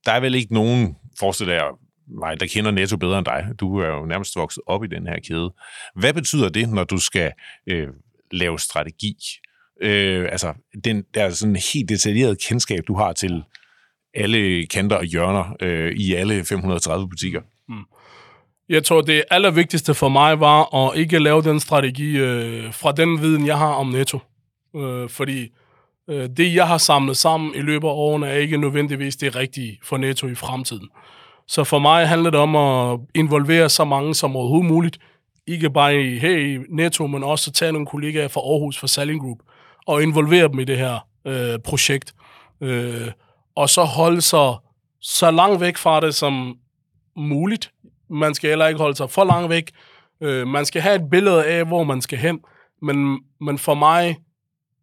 [0.07, 1.71] der er vel ikke nogen, forestiller jeg,
[2.07, 3.47] mig, der kender Netto bedre end dig.
[3.61, 5.53] Du er jo nærmest vokset op i den her kæde.
[5.95, 7.33] Hvad betyder det, når du skal
[7.67, 7.89] øh,
[8.31, 9.15] lave strategi?
[9.83, 13.45] Øh, altså, den der sådan helt detaljeret kendskab, du har til
[14.15, 17.41] alle kanter og hjørner øh, i alle 530 butikker.
[17.69, 17.85] Mm.
[18.69, 23.21] Jeg tror, det allervigtigste for mig var at ikke lave den strategi øh, fra den
[23.21, 24.19] viden, jeg har om Netto.
[24.77, 25.49] Øh, fordi
[26.11, 29.79] øh, det, jeg har samlet sammen i løbet af årene, er ikke nødvendigvis det rigtige
[29.83, 30.89] for Netto i fremtiden.
[31.49, 34.99] Så for mig handler det om at involvere så mange som overhovedet muligt.
[35.47, 39.21] Ikke bare i, hey, Netto, men også at tage nogle kollegaer fra Aarhus, fra Selling
[39.21, 39.39] Group,
[39.87, 42.15] og involvere dem i det her øh, projekt.
[42.61, 43.09] Øh,
[43.57, 44.55] og så holde sig
[45.01, 46.57] så langt væk fra det som
[47.17, 47.73] muligt.
[48.11, 49.71] Man skal heller ikke holde sig for langt væk.
[50.21, 52.41] Øh, man skal have et billede af, hvor man skal hen.
[52.83, 54.17] Men, men for mig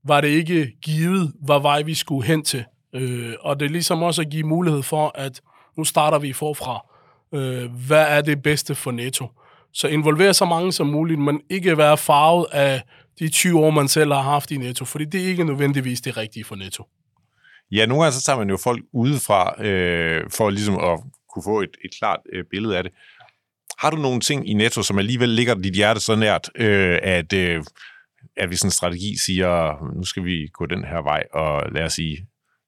[0.04, 2.66] var det ikke givet, hvad vej vi skulle hen til.
[2.96, 5.42] Øh, og det er ligesom også at give mulighed for, at
[5.78, 6.86] nu starter vi forfra.
[7.34, 9.28] Øh, hvad er det bedste for Netto?
[9.74, 12.82] Så involvere så mange som muligt, men ikke være farvet af
[13.20, 16.18] de 20 år, man selv har haft i Netto, fordi det er ikke nødvendigvis det
[16.18, 16.84] rigtige for Netto.
[17.72, 21.00] Ja, nogle gange så tager man jo folk udefra, øh, for ligesom at
[21.34, 22.92] kunne få et, et klart øh, billede af det.
[23.80, 27.34] Har du nogle ting i Netto, som alligevel ligger dit hjerte så nært, øh, at,
[27.34, 27.64] øh,
[28.38, 31.94] at hvis en strategi siger, nu skal vi gå den her vej, og lad os
[31.94, 32.14] sige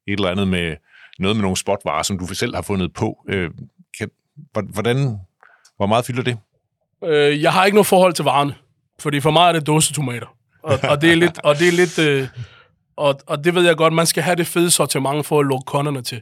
[0.06, 0.76] et eller andet med
[1.18, 3.24] noget med nogle spotvarer, som du selv har fundet på.
[3.28, 3.50] Øh,
[3.98, 4.10] kan,
[4.52, 5.18] hvordan,
[5.76, 6.38] hvor meget fylder det?
[7.04, 8.54] Øh, jeg har ikke noget forhold til varerne,
[9.00, 10.36] fordi for mig er det dåsetomater.
[10.62, 12.28] Og, og det er lidt, og det er lidt øh,
[12.96, 15.64] og, og det ved jeg godt, man skal have det fede sortiment for at lukke
[15.66, 16.20] kunderne til.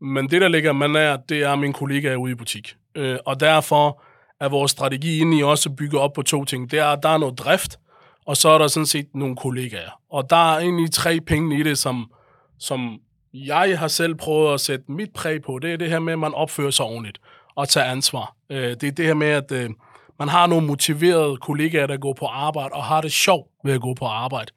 [0.00, 2.74] Men det, der ligger man er, det er min kollega ude i butik.
[2.94, 4.02] Øh, og derfor
[4.40, 6.70] er vores strategi inde i også bygget op på to ting.
[6.70, 7.78] Det er, at der er noget drift,
[8.26, 10.00] og så er der sådan set nogle kollegaer.
[10.10, 12.10] Og der er egentlig tre penge i det, som,
[12.58, 12.98] som
[13.34, 16.18] jeg har selv prøvet at sætte mit præg på, det er det her med, at
[16.18, 17.18] man opfører sig ordentligt
[17.54, 18.34] og tager ansvar.
[18.50, 19.70] Øh, det er det her med, at øh,
[20.18, 23.80] man har nogle motiverede kollegaer, der går på arbejde og har det sjovt ved at
[23.80, 24.52] gå på arbejde.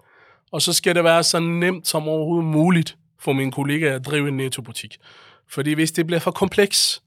[0.51, 4.27] Og så skal det være så nemt som overhovedet muligt for mine kollegaer at drive
[4.27, 4.97] en nettobutik.
[5.49, 7.01] Fordi hvis det bliver for kompleks,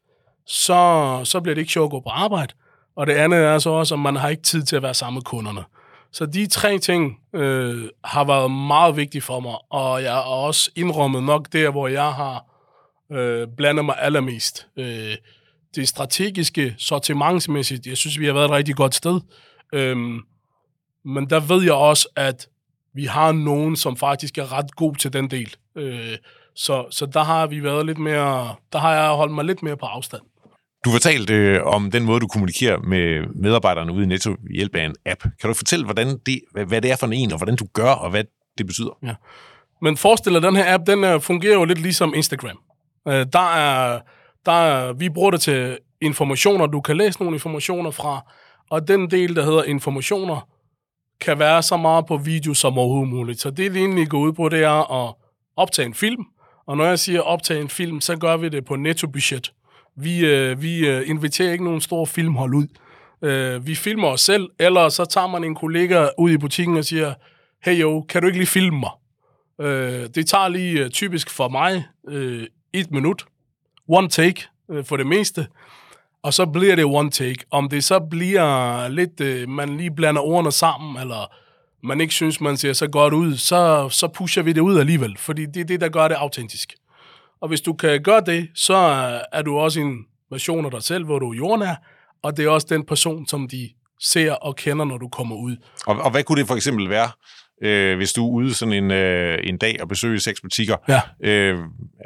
[0.47, 2.55] så, så bliver det ikke sjovt at gå på arbejde.
[2.97, 5.15] Og det andet er så også, at man har ikke tid til at være sammen
[5.17, 5.65] med kunderne.
[6.13, 10.71] Så de tre ting øh, har været meget vigtige for mig, og jeg har også
[10.77, 12.45] indrømmet nok der, hvor jeg har
[13.13, 14.67] øh, blandet mig allermest.
[14.77, 15.17] Øh,
[15.75, 19.21] det strategiske, sortimentsmæssigt, jeg synes, vi har været et rigtig godt sted.
[19.75, 19.97] Øh,
[21.05, 22.49] men der ved jeg også, at
[22.95, 25.55] vi har nogen, som faktisk er ret god til den del.
[25.77, 26.17] Øh,
[26.55, 29.77] så, så der har vi været lidt mere, der har jeg holdt mig lidt mere
[29.77, 30.23] på afstand.
[30.85, 34.75] Du fortalte øh, om den måde, du kommunikerer med medarbejderne ude i Netto ved hjælp
[34.75, 35.21] af en app.
[35.23, 37.91] Kan du fortælle, hvordan det, hvad, hvad det er for en, og hvordan du gør,
[37.91, 38.25] og hvad
[38.59, 38.99] det betyder?
[39.03, 39.15] Ja.
[39.83, 42.59] Men forestil dig, den her app, den uh, fungerer jo lidt ligesom Instagram.
[43.07, 44.01] Uh, der er,
[44.47, 48.33] der er, vi bruger det til informationer, du kan læse nogle informationer fra,
[48.71, 50.49] og den del, der hedder informationer,
[51.23, 53.41] kan være så meget på video som overhovedet muligt.
[53.41, 55.15] Så det, det egentlig går ud på, det er at
[55.57, 56.25] optage en film,
[56.67, 59.53] og når jeg siger optage en film, så gør vi det på netto-budget.
[59.97, 62.67] Vi, øh, vi øh, inviterer ikke nogen stor filmhold ud.
[63.23, 66.85] Øh, vi filmer os selv, eller så tager man en kollega ud i butikken og
[66.85, 67.15] siger,
[67.65, 68.91] hey jo, kan du ikke lige filme mig?
[69.61, 73.25] Øh, det tager lige øh, typisk for mig øh, et minut.
[73.89, 75.47] One take øh, for det meste.
[76.23, 77.45] Og så bliver det one take.
[77.51, 81.33] Om det så bliver lidt, øh, man lige blander ordene sammen, eller
[81.87, 85.17] man ikke synes, man ser så godt ud, så, så pusher vi det ud alligevel,
[85.19, 86.75] fordi det er det, der gør det autentisk.
[87.41, 88.75] Og hvis du kan gøre det, så
[89.33, 89.97] er du også en
[90.31, 91.75] version af dig selv, hvor du er jordnær,
[92.23, 95.57] og det er også den person, som de ser og kender, når du kommer ud.
[95.87, 97.11] Og, og hvad kunne det for eksempel være,
[97.63, 100.77] øh, hvis du er ude sådan en, øh, en dag og besøger seks butikker?
[100.89, 101.01] Ja.
[101.31, 101.59] Øh,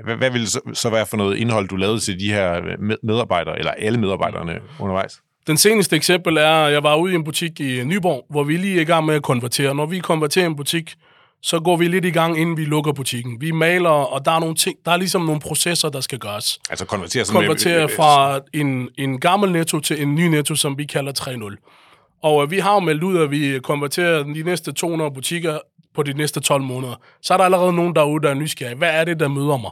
[0.05, 2.61] hvad, hvad ville så, så være for noget indhold, du lavede til de her
[3.03, 5.21] medarbejdere, eller alle medarbejderne undervejs?
[5.47, 8.57] Den seneste eksempel er, at jeg var ude i en butik i Nyborg, hvor vi
[8.57, 9.75] lige er i gang med at konvertere.
[9.75, 10.95] Når vi konverterer en butik,
[11.43, 13.41] så går vi lidt i gang, inden vi lukker butikken.
[13.41, 16.59] Vi maler, og der er nogle ting, der er ligesom nogle processer, der skal gøres.
[16.71, 20.85] Altså konvertere, konvertere med, fra en, en gammel netto til en ny netto, som vi
[20.85, 21.86] kalder 3.0.
[22.27, 25.59] Og øh, vi har jo meldt ud, at vi konverterer de næste 200 butikker
[25.95, 26.95] på de næste 12 måneder.
[27.23, 28.77] Så er der allerede nogen derude, der er nysgerrige.
[28.77, 29.71] Hvad er det, der møder mig?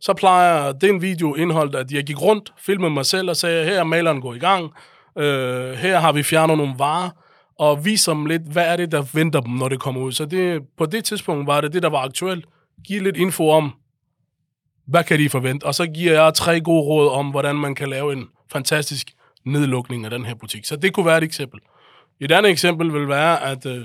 [0.00, 3.80] Så plejer den video indholdt, at jeg gik rundt, filmede mig selv og sagde, her
[3.80, 4.70] er maleren går i gang,
[5.18, 7.10] øh, her har vi fjernet nogle varer,
[7.58, 10.12] og viser dem lidt, hvad er det, der venter dem, når det kommer ud.
[10.12, 12.44] Så det, på det tidspunkt var det det, der var aktuelt.
[12.84, 13.72] Giv lidt info om,
[14.86, 15.64] hvad kan de forvente?
[15.64, 19.10] Og så giver jeg tre gode råd om, hvordan man kan lave en fantastisk
[19.44, 20.64] nedlukning af den her butik.
[20.64, 21.60] Så det kunne være et eksempel.
[22.20, 23.84] Et andet eksempel vil være, at øh,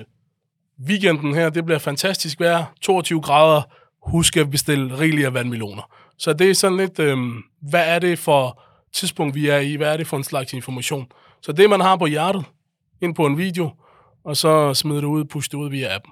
[0.88, 3.62] weekenden her, det bliver fantastisk vejr, 22 grader,
[4.10, 5.92] husk at bestille rigelige af vandmeloner.
[6.18, 7.18] Så det er sådan lidt, øh,
[7.62, 8.64] hvad er det for
[8.94, 9.76] tidspunkt, vi er i?
[9.76, 11.08] Hvad er det for en slags information?
[11.42, 12.46] Så det, man har på hjertet,
[13.02, 13.72] ind på en video,
[14.24, 16.12] og så smide det ud, push det ud via appen.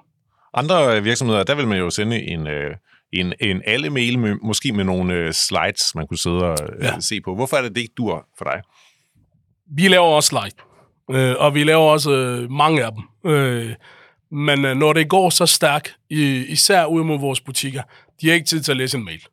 [0.54, 2.76] Andre virksomheder, der vil man jo sende en, øh,
[3.12, 7.00] en, en alle-mail, med, måske med nogle øh, slides, man kunne sidde og øh, ja.
[7.00, 7.34] se på.
[7.34, 8.62] Hvorfor er det det ikke dur for dig?
[9.76, 10.34] Vi laver også
[11.10, 13.32] Øh, og vi laver også øh, mange af dem.
[13.32, 13.74] Øh,
[14.30, 17.82] men øh, når det går så stærkt, især ud mod vores butikker,
[18.20, 19.26] de har ikke tid til at læse en mail.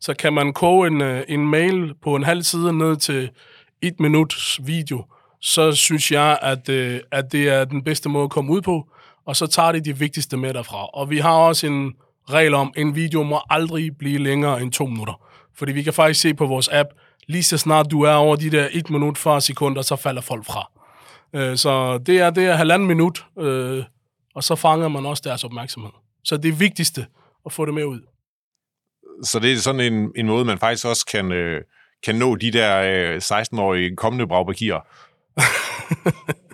[0.00, 3.30] så kan man koge en, en mail på en halv side ned til
[3.82, 5.04] et minuts video,
[5.40, 8.88] så synes jeg, at, øh, at det er den bedste måde at komme ud på,
[9.26, 10.86] og så tager de de vigtigste med derfra.
[10.86, 11.94] Og vi har også en
[12.30, 15.20] regel om, at en video må aldrig blive længere end to minutter.
[15.56, 16.88] Fordi vi kan faktisk se på vores app,
[17.28, 20.44] lige så snart du er over de der 1 minut 40 sekunder, så falder folk
[20.44, 20.70] fra.
[21.34, 23.84] Øh, så det er, det er halvanden minut, øh,
[24.34, 25.90] og så fanger man også deres opmærksomhed.
[26.24, 27.06] Så det er vigtigste
[27.46, 28.00] at få det med ud.
[29.22, 31.60] Så det er sådan en, en måde, man faktisk også kan, øh,
[32.04, 34.80] kan nå de der øh, 16-årige kommende bragpakirer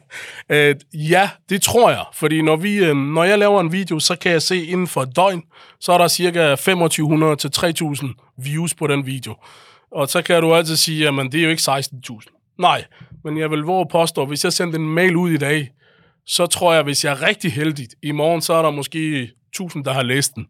[0.49, 2.05] øh, ja, det tror jeg.
[2.15, 5.03] Fordi når, vi, øh, når jeg laver en video, så kan jeg se inden for
[5.03, 5.43] et døgn,
[5.81, 9.35] så er der cirka 2500 til 3000 views på den video.
[9.93, 12.57] Og så kan du altid sige, at det er jo ikke 16.000.
[12.59, 12.85] Nej,
[13.25, 15.71] men jeg vil våge påstå, hvis jeg sendte en mail ud i dag,
[16.27, 19.85] så tror jeg, hvis jeg er rigtig heldig, i morgen så er der måske 1000,
[19.85, 20.47] der har læst den.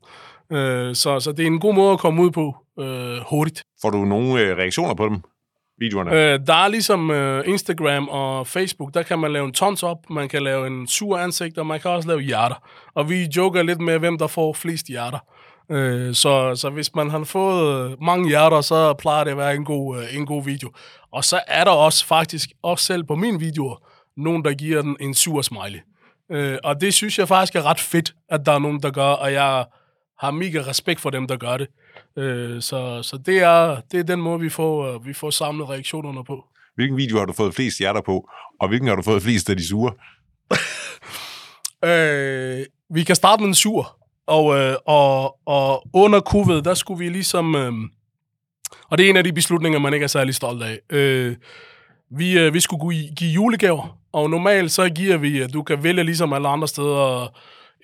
[0.52, 3.62] Øh, så, så det er en god måde at komme ud på øh, hurtigt.
[3.83, 5.22] Får du nogle øh, reaktioner på dem?
[5.79, 6.11] Videoerne?
[6.11, 10.11] Øh, der er ligesom øh, Instagram og Facebook, der kan man lave en tons op,
[10.11, 12.69] man kan lave en sur ansigt, og man kan også lave hjerter.
[12.95, 15.19] Og vi joker lidt med, hvem der får flest hjerter.
[15.71, 19.65] Øh, så, så hvis man har fået mange hjerter, så plejer det at være en
[19.65, 20.71] god, øh, en god video.
[21.13, 23.79] Og så er der også faktisk, også selv på min video,
[24.17, 25.81] nogen, der giver den en sur smiley.
[26.33, 29.09] Øh, og det synes jeg faktisk er ret fedt, at der er nogen, der gør,
[29.09, 29.65] og jeg
[30.19, 31.69] har mega respekt for dem, der gør det.
[32.18, 35.68] Øh, så så det, er, det er den måde, vi får, øh, vi får samlet
[35.68, 36.44] reaktionerne på.
[36.74, 39.57] Hvilken video har du fået flest hjerter på, og hvilken har du fået flest af
[39.57, 39.92] de sure?
[41.85, 43.98] Øh, vi kan starte med en sur.
[44.27, 47.55] Og, øh, og, og under covid, der skulle vi ligesom...
[47.55, 47.72] Øh,
[48.90, 50.79] og det er en af de beslutninger, man ikke er særlig stolt af.
[50.90, 51.37] Øh,
[52.11, 56.05] vi, øh, vi skulle give, julegaver, og normalt så giver vi, at du kan vælge
[56.05, 57.29] ligesom alle andre steder,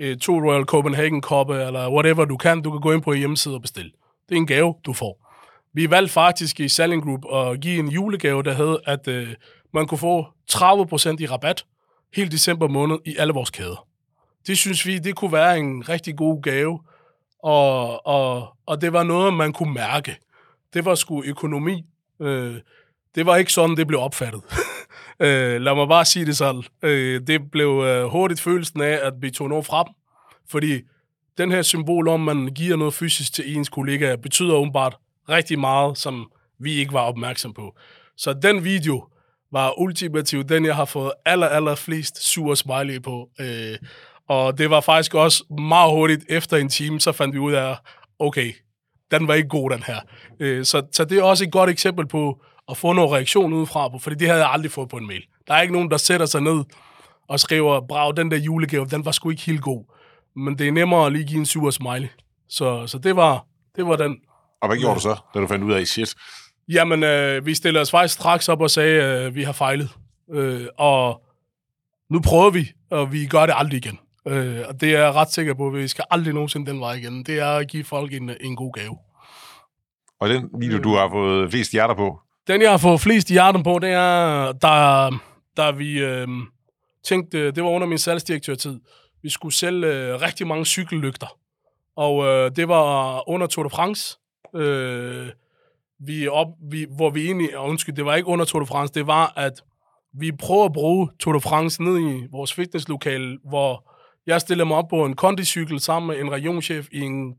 [0.01, 2.63] øh, to Royal Copenhagen koppe, eller whatever du kan.
[2.63, 3.91] Du kan gå ind på hjemmeside og bestille.
[4.31, 5.27] Det er en gave, du får.
[5.73, 9.29] Vi valgte faktisk i Selling Group at give en julegave, der hed, at øh,
[9.75, 11.65] man kunne få 30% i rabat
[12.15, 13.87] hele december måned i alle vores kæder.
[14.47, 16.81] Det synes vi, det kunne være en rigtig god gave,
[17.43, 20.17] og, og, og det var noget, man kunne mærke.
[20.75, 21.85] Det var sgu økonomi.
[22.23, 22.55] Øh,
[23.15, 24.43] det var ikke sådan, det blev opfattet.
[25.21, 26.63] øh, lad mig bare sige det sådan.
[26.83, 29.87] Øh, det blev øh, hurtigt følelsen af, at vi tog noget frem,
[30.49, 30.81] fordi
[31.39, 34.97] den her symbol om, man giver noget fysisk til ens kollega, betyder åbenbart
[35.29, 37.77] rigtig meget, som vi ikke var opmærksom på.
[38.17, 39.05] Så den video
[39.53, 43.29] var ultimativt den, jeg har fået aller, aller flest sure smiley på.
[43.41, 43.77] Øh,
[44.29, 47.77] og det var faktisk også meget hurtigt efter en time, så fandt vi ud af,
[48.19, 48.53] okay,
[49.11, 50.01] den var ikke god, den her.
[50.41, 53.89] Øh, så, så det er også et godt eksempel på at få noget reaktion udefra
[53.89, 55.23] på, fordi det havde jeg aldrig fået på en mail.
[55.47, 56.65] Der er ikke nogen, der sætter sig ned
[57.29, 59.85] og skriver, brav, den der julegave, den var sgu ikke helt god.
[60.37, 62.09] Men det er nemmere at lige give en sur smiley.
[62.49, 64.17] Så, så det, var, det var den.
[64.63, 66.15] Og hvad gjorde du så, da du fandt ud af, shit?
[66.69, 69.89] Jamen, øh, vi stillede os faktisk straks op og sagde, øh, vi har fejlet.
[70.33, 71.23] Øh, og
[72.11, 73.99] nu prøver vi, og vi gør det aldrig igen.
[74.29, 76.93] Øh, og det er jeg ret sikker på, at vi skal aldrig nogensinde den vej
[76.93, 77.25] igen.
[77.25, 78.99] Det er at give folk en, en god gave.
[80.21, 82.21] Og den video, du har fået flest hjerter på?
[82.47, 85.11] Den, jeg har fået flest hjerter på, det er, der,
[85.57, 86.29] der vi øh,
[87.05, 88.81] tænkte, det var under min salgsdirektørtid,
[89.23, 91.37] vi skulle sælge øh, rigtig mange cykellygter.
[91.97, 94.19] Og øh, det var under Tour de France.
[94.57, 95.27] Øh,
[96.07, 99.07] vi op, vi, hvor vi egentlig, undskyld, det var ikke under Tour de France, det
[99.07, 99.53] var, at
[100.15, 103.91] vi prøver at bruge Tour de France ned i vores fitnesslokale, hvor
[104.27, 107.35] jeg stiller mig op på en kondicykel sammen med en regionchef i en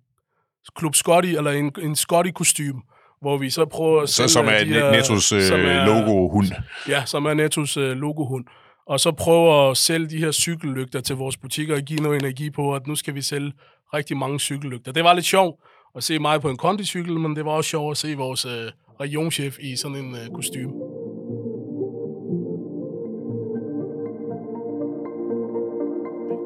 [0.76, 2.82] Klub Scotty, eller en, en Scotty-kostume,
[3.22, 6.48] hvor vi så prøver at Så, som er de Nettos øh, som er- logo-hund.
[6.88, 8.46] Ja, som er Nettos øh, logohund.
[8.88, 12.50] Og så prøver at sælge de her cykellygter til vores butikker og give noget energi
[12.50, 13.54] på, at nu skal vi sælge
[13.94, 14.92] rigtig mange cykellygter.
[14.92, 15.60] Det var lidt sjovt
[15.96, 18.72] at se mig på en kondicykel, men det var også sjovt at se vores øh,
[19.00, 20.74] regionchef i sådan en øh, kostume.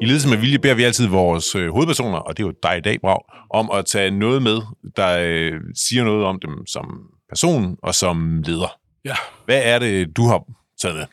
[0.02, 2.76] I ledelse med vilje beder vi altid vores øh, hovedpersoner, og det er jo dig
[2.78, 4.58] i dag, Brav, om at tage noget med,
[4.96, 8.78] der øh, siger noget om dem som person og som leder.
[9.04, 9.14] Ja.
[9.44, 10.44] Hvad er det, du har
[10.82, 11.04] taget med?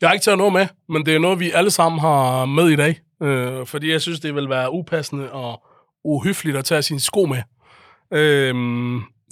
[0.00, 2.68] Jeg har ikke taget noget med, men det er noget, vi alle sammen har med
[2.68, 3.00] i dag.
[3.22, 5.62] Øh, fordi jeg synes, det vil være upassende og
[6.04, 7.42] uhøfligt at tage sine sko med.
[8.12, 8.54] Øh,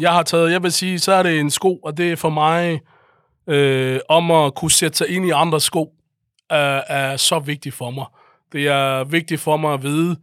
[0.00, 2.30] jeg har taget, jeg vil sige, så er det en sko, og det er for
[2.30, 2.80] mig
[3.46, 5.92] øh, om at kunne sætte sig ind i andres sko,
[6.50, 8.06] er, er så vigtigt for mig.
[8.52, 10.16] Det er vigtigt for mig at vide,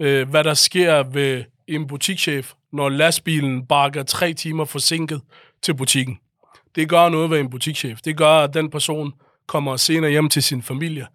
[0.00, 5.20] øh, hvad der sker ved en butikschef, når lastbilen bakker tre timer forsinket
[5.62, 6.18] til butikken.
[6.74, 7.98] Det gør noget ved en butikschef.
[8.00, 9.12] Det gør, at den person
[9.50, 11.06] kommer senere hjem til sin familie.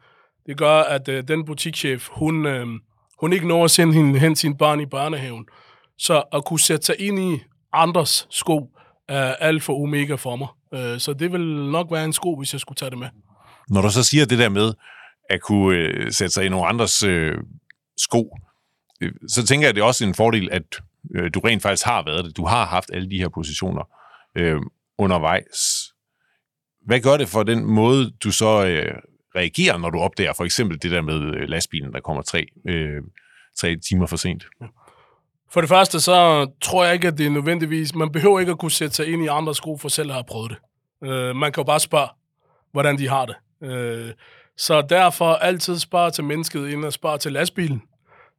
[0.46, 2.68] Det gør, at øh, den butikschef, hun, øh,
[3.20, 5.46] hun ikke når at sende hende, hen sin barn i børnehaven.
[5.98, 7.40] Så at kunne sætte sig ind i
[7.74, 8.70] andres sko
[9.08, 10.48] er alt for omega for mig.
[10.74, 13.08] Øh, så det vil nok være en sko, hvis jeg skulle tage det med.
[13.70, 14.74] Når du så siger det der med
[15.30, 17.38] at kunne øh, sætte sig i nogle andres øh,
[17.98, 18.38] sko,
[19.02, 20.64] øh, så tænker jeg, at det er også en fordel, at
[21.16, 22.38] øh, du rent faktisk har været det.
[22.38, 23.90] Du har haft alle de her positioner
[24.38, 24.62] øh,
[24.98, 25.85] undervejs.
[26.86, 28.96] Hvad gør det for den måde, du så øh,
[29.36, 33.02] reagerer, når du opdager for eksempel det der med øh, lastbilen, der kommer tre, øh,
[33.58, 34.46] tre timer for sent?
[35.52, 37.96] For det første, så tror jeg ikke, at det er nødvendigvis...
[37.96, 40.24] Man behøver ikke at kunne sætte sig ind i andres sko, for selv at have
[40.28, 40.58] prøvet det.
[41.10, 42.08] Øh, man kan jo bare spørge,
[42.72, 43.36] hvordan de har det.
[43.64, 44.12] Øh,
[44.58, 47.82] så derfor altid spørg til mennesket, inden at spørge til lastbilen.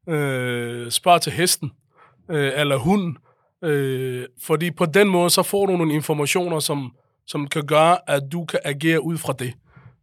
[0.08, 1.72] Øh, spørg til hesten,
[2.30, 3.18] øh, eller hunden.
[3.64, 6.92] Øh, fordi på den måde, så får du nogle informationer, som,
[7.26, 9.54] som kan gøre, at du kan agere ud fra det.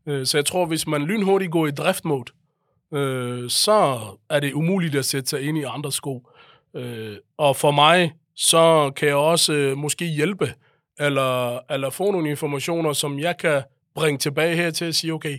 [0.08, 2.32] Øh, så jeg tror, hvis man lynhurtigt går i driftmode,
[2.94, 4.00] øh, så
[4.30, 6.28] er det umuligt at sætte sig ind i andres sko.
[6.76, 10.54] Øh, og for mig, så kan jeg også øh, måske hjælpe,
[11.00, 13.64] eller, eller få nogle informationer, som jeg kan
[13.96, 15.38] bringe tilbage her til at sige, okay,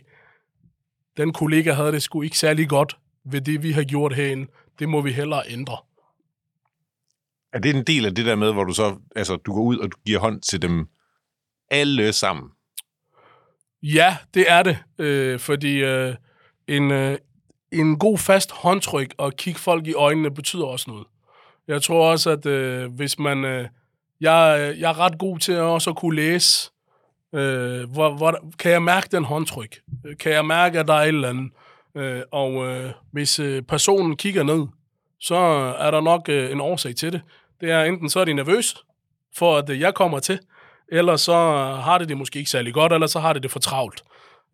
[1.16, 4.46] den kollega havde det sgu ikke særlig godt ved det, vi har gjort herinde.
[4.78, 5.76] Det må vi hellere ændre.
[7.52, 9.78] Er det en del af det der med, hvor du så altså, du går ud
[9.78, 10.88] og du giver hånd til dem
[11.74, 12.50] alle sammen?
[13.82, 16.14] Ja, det er det, øh, fordi øh,
[16.68, 17.18] en, øh,
[17.72, 21.06] en god fast håndtryk og kigge folk i øjnene betyder også noget.
[21.68, 23.44] Jeg tror også, at øh, hvis man...
[23.44, 23.68] Øh,
[24.20, 26.70] jeg, øh, jeg er ret god til også at kunne læse,
[27.34, 29.80] øh, hvor, hvor, kan jeg mærke den håndtryk?
[30.20, 31.52] Kan jeg mærke, at der er et eller andet?
[31.96, 34.66] Øh, og øh, hvis øh, personen kigger ned,
[35.20, 35.36] så
[35.78, 37.22] er der nok øh, en årsag til det.
[37.60, 38.76] Det er enten så er de nervøs
[39.36, 40.40] for, at øh, jeg kommer til,
[40.88, 43.50] eller så øh, har det det måske ikke særlig godt, eller så har det det
[43.50, 44.04] for travlt.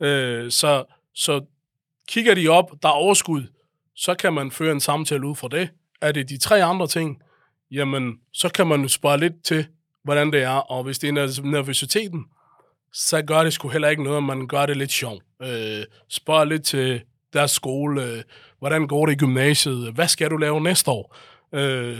[0.02, 1.40] Øh, så, så
[2.08, 3.42] kigger de op, der er overskud,
[3.96, 5.68] så kan man føre en samtale ud fra det.
[6.00, 7.22] Er det de tre andre ting,
[7.70, 9.66] jamen, så kan man spørge lidt til,
[10.04, 10.70] hvordan det er.
[10.70, 12.24] Og hvis det er nervøsiteten,
[12.92, 15.24] så gør det sgu heller ikke noget, man gør det lidt sjovt.
[15.42, 17.02] Øh, spørg lidt til
[17.32, 18.22] deres skole, øh,
[18.58, 21.16] hvordan går det i gymnasiet, hvad skal du lave næste år?
[21.54, 21.98] Øh,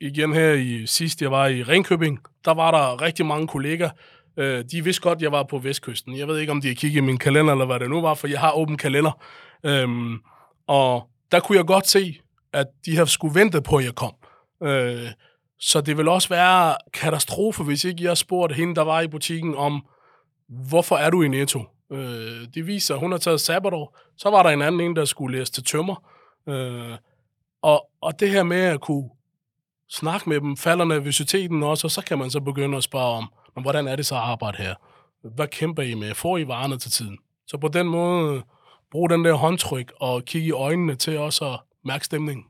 [0.00, 3.90] igen her i sidst, jeg var i Ringkøbing, der var der rigtig mange kolleger,
[4.36, 6.18] øh, de vidste godt, at jeg var på Vestkysten.
[6.18, 8.14] Jeg ved ikke, om de har kigget i min kalender, eller hvad det nu var,
[8.14, 9.22] for jeg har åben kalender.
[9.64, 10.18] Øhm,
[10.66, 12.20] og der kunne jeg godt se,
[12.52, 14.12] at de har skulle vente på, at jeg kom.
[14.62, 15.08] Øh,
[15.58, 19.54] så det vil også være katastrofe, hvis ikke jeg spurgte hende, der var i butikken,
[19.54, 19.86] om
[20.48, 21.64] hvorfor er du i Netto?
[21.92, 23.98] Øh, det viser, at hun har taget sabbatår.
[24.16, 26.04] Så var der en anden en, der skulle læse til tømmer.
[26.48, 26.96] Øh,
[27.62, 29.10] og, og det her med at kunne
[29.92, 33.32] snakke med dem, falder nervøsiteten også, og så kan man så begynde at spørge om,
[33.62, 34.74] hvordan er det så at arbejde her?
[35.34, 36.14] Hvad kæmper I med?
[36.14, 37.18] Får I varerne til tiden?
[37.46, 38.42] Så på den måde,
[38.90, 42.44] brug den der håndtryk og kigge i øjnene til også at mærke stemningen.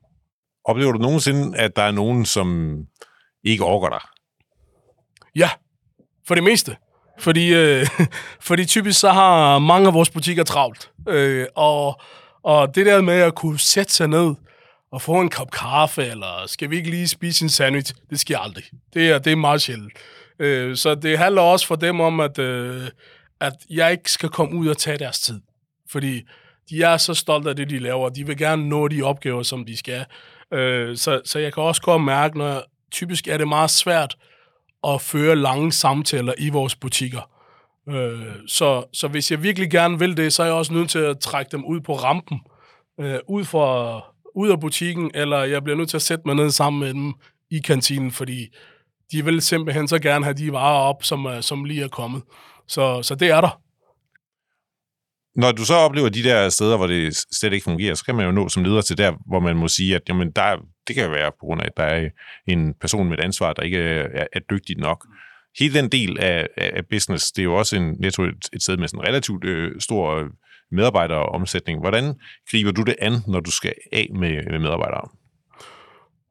[0.64, 2.78] Oplever du nogensinde, at der er nogen, som
[3.44, 4.00] ikke overgår dig?
[5.34, 5.50] Ja,
[6.26, 6.76] for det meste.
[7.18, 7.86] Fordi, øh,
[8.48, 10.90] fordi typisk så har mange af vores butikker travlt.
[11.08, 12.00] Øh, og,
[12.42, 14.34] og det der med at kunne sætte sig ned
[14.94, 18.38] at få en kop kaffe, eller skal vi ikke lige spise en sandwich, det sker
[18.38, 18.64] aldrig.
[18.94, 19.92] Det er, det er meget sjældent.
[20.38, 22.88] Øh, så det handler også for dem om, at, øh,
[23.40, 25.40] at jeg ikke skal komme ud og tage deres tid.
[25.90, 26.22] Fordi
[26.70, 29.64] de er så stolte af det, de laver, de vil gerne nå de opgaver, som
[29.64, 30.04] de skal.
[30.52, 34.16] Øh, så, så jeg kan også godt mærke, når typisk er det meget svært
[34.86, 37.30] at føre lange samtaler i vores butikker.
[37.88, 40.98] Øh, så, så hvis jeg virkelig gerne vil det, så er jeg også nødt til
[40.98, 42.40] at trække dem ud på rampen,
[43.00, 44.00] øh, ud, fra,
[44.34, 47.14] ud af butikken, eller jeg bliver nødt til at sætte mig ned sammen med dem
[47.50, 48.48] i kantinen, fordi
[49.12, 52.22] de vil simpelthen så gerne have de varer op, som, som lige er kommet.
[52.68, 53.62] Så, så det er der.
[55.36, 58.26] Når du så oplever de der steder, hvor det slet ikke fungerer, så kan man
[58.26, 60.56] jo nå som leder til der, hvor man må sige, at jamen, der,
[60.88, 62.08] det kan være på grund af, at der er
[62.46, 65.06] en person med et ansvar, der ikke er, er dygtig nok.
[65.58, 68.76] Hele den del af, af business, det er jo også en, netto et, et sted
[68.76, 70.28] med sådan en relativt øh, stor
[70.72, 71.80] medarbejderomsætning.
[71.80, 72.14] Hvordan
[72.50, 75.08] griber du det an, når du skal af med, med medarbejdere?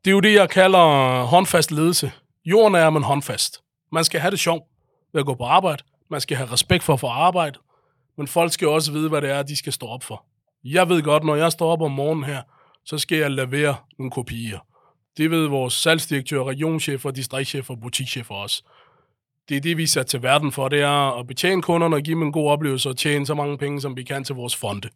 [0.05, 2.11] Det er jo det, jeg kalder håndfast ledelse.
[2.45, 3.61] Jorden er man håndfast.
[3.91, 4.63] Man skal have det sjovt
[5.13, 5.83] ved at gå på arbejde.
[6.11, 7.59] Man skal have respekt for at få arbejde.
[8.17, 10.25] Men folk skal også vide, hvad det er, de skal stå op for.
[10.63, 12.41] Jeg ved godt, når jeg står op om morgenen her,
[12.85, 14.59] så skal jeg levere nogle kopier.
[15.17, 18.63] Det ved vores salgsdirektør, regionschefer, distriktschefer og butikschefer også.
[19.51, 22.15] Det er det, vi er til verden for, det er at betjene kunderne og give
[22.15, 24.89] dem en god oplevelse og tjene så mange penge, som vi kan til vores fonde.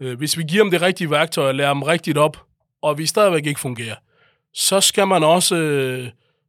[0.00, 2.36] Øh, hvis vi giver dem det rigtige værktøj og lærer dem rigtigt op,
[2.82, 3.94] og vi stadigvæk ikke fungerer,
[4.54, 6.08] så skal man også øh,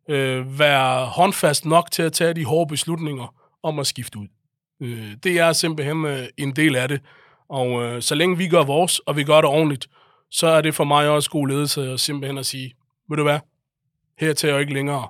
[0.10, 4.28] øh, være håndfast nok til at tage de hårde beslutninger om at skifte ud.
[4.82, 7.02] Øh, det er simpelthen øh, en del af det.
[7.50, 9.88] Og øh, så længe vi gør vores, og vi gør det ordentligt,
[10.30, 12.74] så er det for mig også god ledelse at simpelthen at sige,
[13.10, 13.40] ved du hvad,
[14.20, 15.08] her til jeg ikke længere,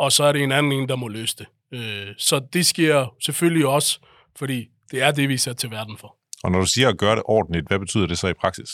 [0.00, 1.46] og så er det en anden en, der må løse det.
[1.72, 3.98] Øh, så det sker selvfølgelig også,
[4.36, 6.16] fordi det er det, vi er sat til verden for.
[6.44, 8.68] Og når du siger at gøre det ordentligt, hvad betyder det så i praksis?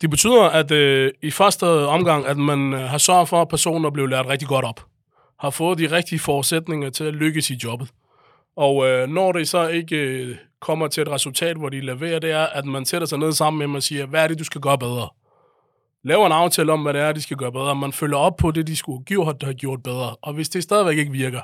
[0.00, 3.92] Det betyder, at øh, i første omgang, at man øh, har sørget for, at personen
[3.92, 4.84] bliver lært rigtig godt op.
[5.40, 7.88] Har fået de rigtige forudsætninger til at lykkes i jobbet.
[8.56, 12.30] Og øh, når det så ikke øh, kommer til et resultat, hvor de leverer, det
[12.30, 14.44] er, at man sætter sig ned sammen med dem og siger, hvad er det, du
[14.44, 15.08] skal gøre bedre?
[16.04, 17.76] Laver en aftale om, hvad det er, de skal gøre bedre.
[17.76, 20.16] Man følger op på det, de skulle gjort, have gjort bedre.
[20.22, 21.40] Og hvis det stadigvæk ikke virker,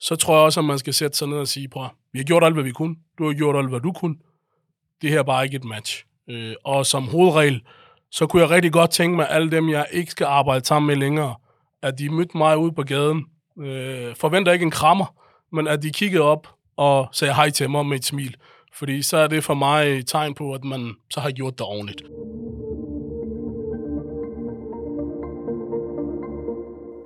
[0.00, 2.24] så tror jeg også, at man skal sætte sig ned og sige, prøv, vi har
[2.24, 2.96] gjort alt, hvad vi kunne.
[3.18, 4.16] Du har gjort alt, hvad du kunne.
[5.02, 6.04] Det her er bare ikke et match.
[6.30, 7.62] Øh, og som hovedregel,
[8.10, 10.86] så kunne jeg rigtig godt tænke mig, at alle dem, jeg ikke skal arbejde sammen
[10.86, 11.34] med længere,
[11.82, 13.24] at de mødte mig ude på gaden.
[13.60, 15.14] Øh, forventer ikke en krammer,
[15.52, 18.36] men at de kiggede op og sagde hej til mig med et smil.
[18.74, 21.66] Fordi så er det for mig et tegn på, at man så har gjort det
[21.66, 22.02] ordentligt.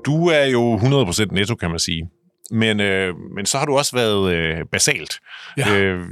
[0.07, 2.11] Du er jo 100% netto, kan man sige.
[2.51, 5.21] Men, øh, men så har du også været øh, basalt.
[5.57, 5.77] Ja.
[5.77, 6.05] Øh,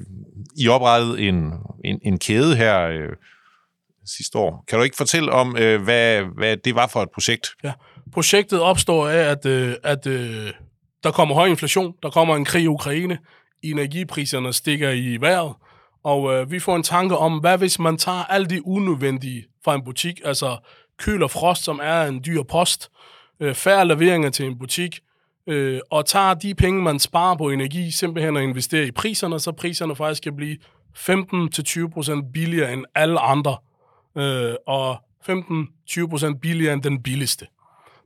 [0.57, 1.53] I oprettede en,
[1.85, 3.09] en, en kæde her øh,
[4.17, 4.65] sidste år.
[4.69, 7.49] Kan du ikke fortælle om, øh, hvad, hvad det var for et projekt?
[7.65, 7.73] Ja.
[8.13, 10.53] Projektet opstår af, at, øh, at øh,
[11.05, 13.19] der kommer høj inflation, der kommer en krig i Ukraine,
[13.63, 15.55] energipriserne stikker i vejret,
[16.05, 19.75] og øh, vi får en tanke om, hvad hvis man tager alle de unødvendige fra
[19.75, 20.57] en butik, altså
[20.99, 22.91] køl og frost, som er en dyr post,
[23.41, 25.01] øh, færre leveringer til en butik,
[25.47, 29.53] øh, og tager de penge, man sparer på energi, simpelthen og investerer i priserne, så
[29.53, 30.57] priserne faktisk kan blive
[30.97, 33.57] 15-20% billigere end alle andre,
[34.17, 34.97] øh, og
[35.29, 37.47] 15-20% billigere end den billigste.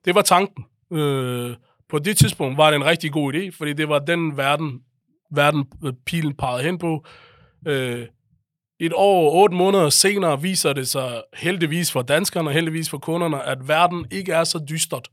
[0.04, 0.64] Det var tanken.
[0.92, 1.56] Øh,
[1.88, 4.80] på det tidspunkt var det en rigtig god idé, fordi det var den verden,
[5.30, 7.04] verden øh, pilen pegede hen på.
[7.66, 8.06] Øh,
[8.80, 12.98] et år og otte måneder senere viser det sig heldigvis for danskerne og heldigvis for
[12.98, 15.08] kunderne, at verden ikke er så dystert,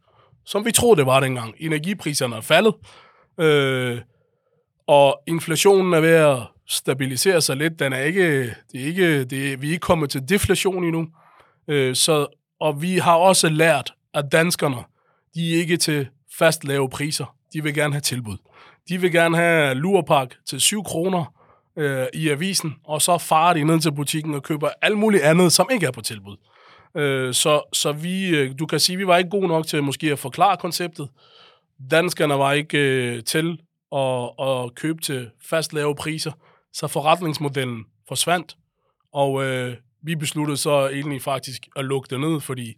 [0.47, 1.55] som vi troede, det var dengang.
[1.59, 2.73] Energipriserne er faldet,
[3.39, 4.01] øh,
[4.87, 6.37] og inflationen er ved at
[6.67, 7.79] stabilisere sig lidt.
[7.79, 8.41] Den er ikke,
[8.71, 11.07] det er ikke, det er, vi er ikke kommet til deflation endnu.
[11.67, 12.27] Øh, så,
[12.59, 14.77] og vi har også lært, at danskerne,
[15.35, 17.35] de er ikke til fast lave priser.
[17.53, 18.37] De vil gerne have tilbud.
[18.89, 21.33] De vil gerne have lurpak til 7 kroner
[21.77, 25.51] øh, i avisen, og så farer de ned til butikken og køber alt muligt andet,
[25.51, 26.37] som ikke er på tilbud.
[26.97, 29.83] Øh, så så vi, øh, du kan sige, at vi var ikke gode nok til
[29.83, 31.09] måske at forklare konceptet.
[31.91, 33.61] Danskerne var ikke øh, til
[33.95, 36.31] at, at købe til fast lave priser,
[36.73, 38.57] så forretningsmodellen forsvandt,
[39.13, 42.73] og øh, vi besluttede så egentlig faktisk at lukke det ned, fordi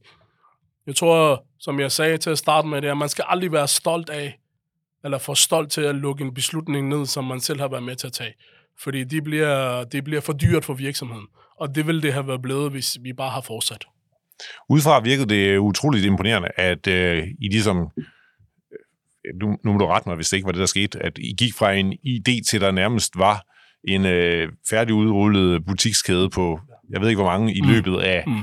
[0.87, 3.51] jeg tror, som jeg sagde til at starte med, det er, at man skal aldrig
[3.51, 4.39] være stolt af,
[5.03, 7.95] eller for stolt til at lukke en beslutning ned, som man selv har været med
[7.95, 8.33] til at tage.
[8.79, 11.27] Fordi det bliver, det bliver for dyrt for virksomheden.
[11.55, 13.85] Og det ville det have været blevet, hvis vi bare har fortsat.
[14.69, 20.09] Udefra virkede det utroligt imponerende, at øh, I ligesom, øh, nu, nu må du rette
[20.09, 22.61] mig, hvis det ikke var det, der skete, at I gik fra en idé til,
[22.61, 23.45] der nærmest var
[23.83, 26.59] en øh, færdig udrullet butikskæde på,
[26.89, 27.67] jeg ved ikke hvor mange, i mm.
[27.67, 28.39] løbet af mm.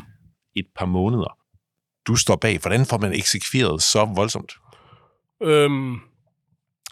[0.56, 1.38] et par måneder.
[2.06, 2.58] Du står bag.
[2.58, 4.52] Hvordan får man eksekveret så voldsomt?
[5.42, 6.00] Øhm,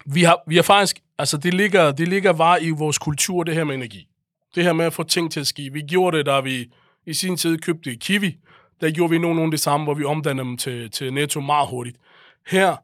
[0.06, 3.54] vi, har, vi har faktisk, altså det ligger, det ligger bare i vores kultur, det
[3.54, 4.08] her med energi.
[4.54, 5.70] Det her med at få ting til at ske.
[5.72, 6.72] Vi gjorde det, da vi
[7.06, 8.36] i sin tid købte Kiwi.
[8.84, 11.96] Der gjorde vi nogenlunde det samme, hvor vi omdannede dem til, til Netto meget hurtigt.
[12.50, 12.76] Her,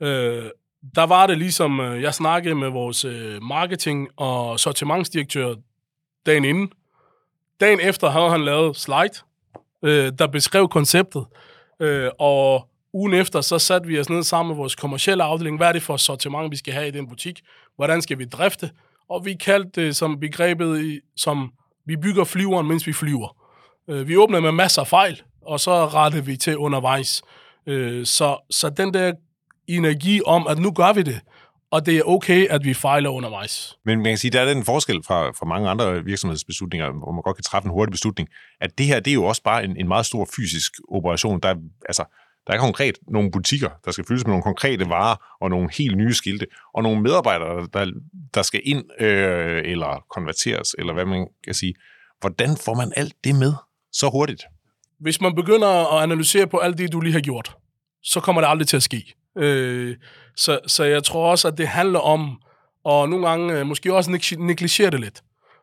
[0.00, 0.44] øh,
[0.94, 5.54] der var det ligesom, øh, jeg snakkede med vores øh, marketing- og sortimentsdirektør
[6.26, 6.70] dagen inden.
[7.60, 9.24] Dagen efter havde han lavet slide,
[9.82, 11.24] øh, der beskrev konceptet.
[11.80, 15.56] Øh, og ugen efter, så satte vi os ned sammen med vores kommercielle afdeling.
[15.56, 17.40] Hvad er det for sortiment, vi skal have i den butik?
[17.76, 18.70] Hvordan skal vi drifte?
[19.08, 21.52] Og vi kaldte det som begrebet, som
[21.86, 23.36] vi bygger flyveren, mens vi flyver.
[23.88, 27.22] Øh, vi åbnede med masser af fejl, og så rettede vi til undervejs.
[27.66, 29.12] Øh, så, så den der
[29.68, 31.20] energi om, at nu gør vi det,
[31.70, 33.78] og det er okay, at vi fejler undervejs.
[33.84, 37.22] Men man kan sige, der er den forskel fra, fra mange andre virksomhedsbeslutninger, hvor man
[37.22, 38.28] godt kan træffe en hurtig beslutning,
[38.60, 41.40] at det her, det er jo også bare en, en meget stor fysisk operation.
[41.40, 41.54] Der,
[41.88, 42.04] altså,
[42.46, 45.96] der er konkret nogle butikker, der skal fyldes med nogle konkrete varer og nogle helt
[45.96, 47.92] nye skilte, og nogle medarbejdere, der,
[48.34, 51.74] der skal ind øh, eller konverteres, eller hvad man kan sige.
[52.20, 53.52] Hvordan får man alt det med
[53.92, 54.42] så hurtigt?
[55.02, 57.56] Hvis man begynder at analysere på alt det, du lige har gjort,
[58.02, 59.14] så kommer det aldrig til at ske.
[59.38, 59.96] Øh,
[60.36, 62.40] så, så jeg tror også, at det handler om,
[62.84, 65.22] og nogle gange øh, måske også negligere det lidt.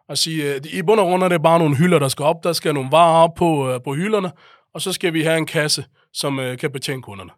[0.09, 2.43] Og sige, øh, i bund og grund er det bare nogle hylder, der skal op.
[2.43, 4.31] Der skal nogle varer op på, øh, på hylderne,
[4.73, 7.31] og så skal vi have en kasse, som øh, kan betjene kunderne.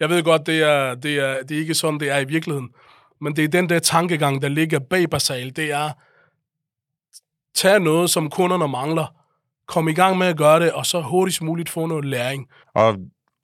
[0.00, 2.68] Jeg ved godt, det er, det, er, det er ikke sådan, det er i virkeligheden.
[3.20, 5.56] Men det er den der tankegang, der ligger bag basal.
[5.56, 5.90] Det er,
[7.54, 9.23] tag noget, som kunderne mangler,
[9.68, 12.46] kom i gang med at gøre det, og så hurtigst muligt få noget læring.
[12.74, 12.96] Og,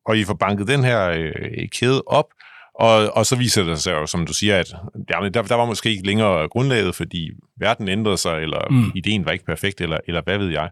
[0.06, 2.26] og I får banket den her øh, kæde op,
[2.74, 4.74] og, og så viser det sig jo, som du siger, at
[5.10, 8.92] jamen, der, der var måske ikke længere grundlaget, fordi verden ændrede sig, eller mm.
[8.94, 10.70] ideen var ikke perfekt, eller, eller hvad ved jeg.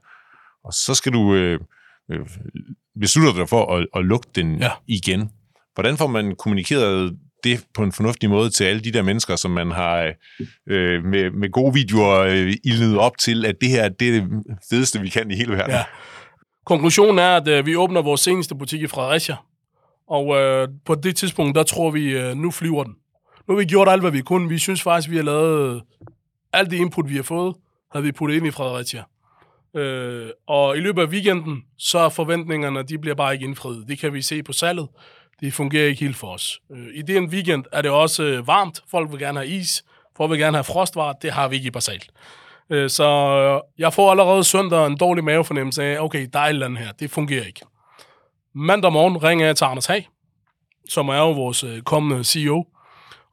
[0.65, 1.61] Og så skal du øh,
[2.11, 2.27] øh,
[3.01, 4.71] beslutte dig for at, at lukke den ja.
[4.87, 5.31] igen.
[5.75, 9.51] Hvordan får man kommunikeret det på en fornuftig måde til alle de der mennesker, som
[9.51, 10.12] man har
[10.66, 14.43] øh, med, med gode videoer øh, ildet op til, at det her det er det
[14.70, 15.74] fedeste, vi kan i hele verden?
[15.74, 15.84] Ja.
[16.66, 19.36] Konklusionen er, at øh, vi åbner vores seneste butik i Fredericia,
[20.09, 22.95] og øh, på det tidspunkt, der tror vi, øh, nu flyver den.
[23.49, 24.49] Nu har vi gjort alt, hvad vi kunne.
[24.49, 25.80] Vi synes faktisk, vi har lavet øh,
[26.53, 27.55] alt det input, vi har fået,
[27.93, 29.03] har vi puttet ind i Fredericia.
[29.76, 33.84] Øh, og i løbet af weekenden, så er forventningerne, de bliver bare ikke indfriet.
[33.89, 34.89] Det kan vi se på salget.
[35.41, 36.61] Det fungerer ikke helt for os.
[36.72, 38.80] Øh, I den weekend er det også øh, varmt.
[38.91, 39.84] Folk vil gerne have is.
[40.16, 41.12] Folk vil gerne have frostvarer.
[41.12, 42.11] Det har vi ikke i basalt.
[42.70, 46.66] Øh, så jeg får allerede søndag en dårlig mavefornemmelse af, okay, der er et eller
[46.66, 46.93] andet her.
[46.93, 47.61] Det fungerer ikke.
[48.55, 50.09] Mandag morgen ringer jeg til Anders Hag,
[50.89, 52.64] som er jo vores kommende CEO,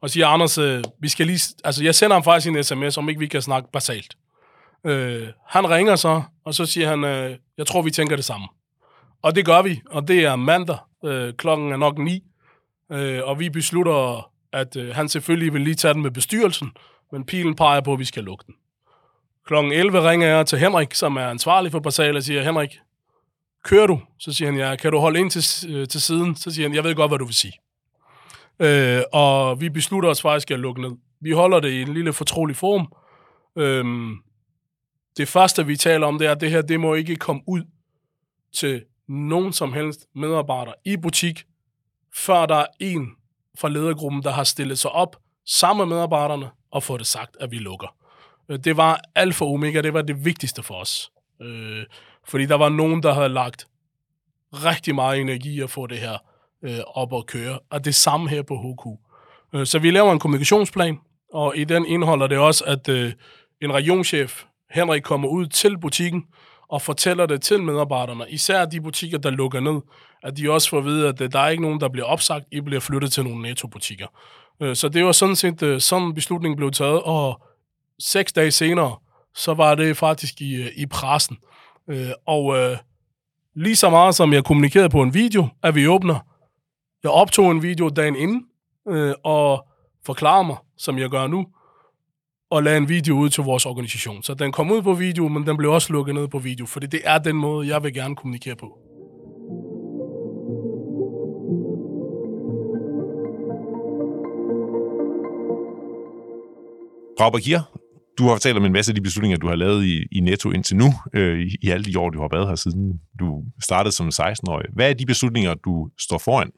[0.02, 0.58] og siger, Anders,
[1.00, 1.54] vi skal lige...
[1.64, 4.16] Altså, jeg sender ham faktisk en sms, om ikke vi kan snakke basalt.
[4.86, 8.46] Øh, han ringer så, og så siger han, øh, jeg tror, vi tænker det samme.
[9.22, 10.76] Og det gør vi, og det er mandag.
[11.06, 12.22] Øh, klokken er nok ni,
[12.92, 16.70] øh, og vi beslutter, at øh, han selvfølgelig vil lige tage den med bestyrelsen,
[17.12, 18.54] men pilen peger på, at vi skal lukke den.
[19.46, 22.78] Klokken 11 ringer jeg til Henrik, som er ansvarlig for Basal, og siger, Henrik,
[23.64, 24.00] kører du?
[24.18, 24.76] Så siger han, ja.
[24.76, 26.36] Kan du holde ind til, øh, til siden?
[26.36, 27.52] Så siger han, jeg ved godt, hvad du vil sige.
[28.60, 30.90] Øh, og vi beslutter os faktisk at lukke ned.
[31.20, 32.92] Vi holder det i en lille fortrolig form.
[33.58, 33.84] Øh,
[35.16, 37.62] det første, vi taler om, det er, at det her, det må ikke komme ud
[38.56, 41.44] til nogen som helst medarbejder i butik,
[42.14, 43.10] før der er en
[43.58, 47.50] fra ledergruppen, der har stillet sig op sammen med medarbejderne og fået det sagt, at
[47.50, 47.96] vi lukker.
[48.48, 51.12] Øh, det var alfa og omega, det var det vigtigste for os.
[51.42, 51.84] Øh,
[52.24, 53.66] fordi der var nogen, der havde lagt
[54.52, 56.18] rigtig meget energi at få det her
[56.62, 57.58] øh, op at køre.
[57.70, 58.86] Og det samme her på HQ.
[59.58, 60.98] Øh, så vi laver en kommunikationsplan,
[61.32, 63.12] og i den indeholder det også, at øh,
[63.62, 66.24] en regionschef, Henrik, kommer ud til butikken
[66.68, 69.80] og fortæller det til medarbejderne, især de butikker, der lukker ned,
[70.22, 72.44] at de også får at vide, at øh, der er ikke nogen, der bliver opsagt,
[72.52, 74.06] I bliver flyttet til nogle netto-butikker.
[74.62, 77.42] Øh, så det var sådan set, øh, sådan beslutningen blev taget, og
[77.98, 78.96] seks dage senere,
[79.34, 81.36] så var det faktisk i, i pressen.
[82.26, 82.76] Og
[83.54, 86.18] lige så meget som jeg kommunikerede på en video, at vi åbner,
[87.02, 88.44] jeg optog en video dagen inden,
[89.24, 89.66] og
[90.06, 91.46] forklarer mig, som jeg gør nu,
[92.50, 94.22] og lagde en video ud til vores organisation.
[94.22, 96.86] Så den kom ud på video, men den blev også lukket ned på video, fordi
[96.86, 98.78] det er den måde, jeg vil gerne kommunikere på.
[107.18, 107.60] Brav Bakir,
[108.18, 110.50] du har fortalt om en masse af de beslutninger, du har lavet i, i Netto
[110.50, 113.92] indtil nu, øh, i, i alle de år, du har været her, siden du startede
[113.94, 114.66] som 16-årig.
[114.74, 116.50] Hvad er de beslutninger, du står foran?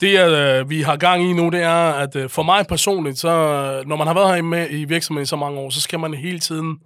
[0.00, 3.28] Det, øh, vi har gang i nu, det er, at øh, for mig personligt, så
[3.28, 6.00] øh, når man har været her med i virksomheden i så mange år, så skal
[6.00, 6.78] man hele tiden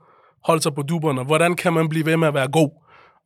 [0.45, 1.25] holde sig på duberne.
[1.25, 2.71] Hvordan kan man blive ved med at være god?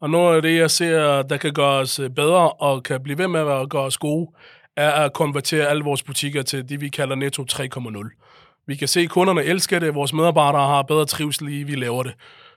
[0.00, 3.18] Og noget af det, jeg ser, der kan gøre os øh, bedre og kan blive
[3.18, 4.30] ved med at gøre os gode,
[4.76, 8.64] er at konvertere alle vores butikker til det, vi kalder Netto 3.0.
[8.66, 12.02] Vi kan se, at kunderne elsker det, vores medarbejdere har bedre trivsel i, vi laver
[12.02, 12.14] det.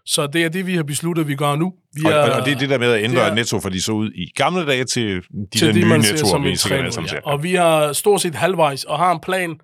[0.07, 1.73] Så det er det, vi har besluttet, vi gør nu.
[1.93, 3.81] Vi og, er, og det er det der med at ændre er, netto, for de
[3.81, 6.91] så ud i gamle dage til de til der de, nye nettoer, vi sikkert alle
[6.91, 7.19] sammen ja.
[7.23, 9.59] Og vi har stort set halvvejs og har en plan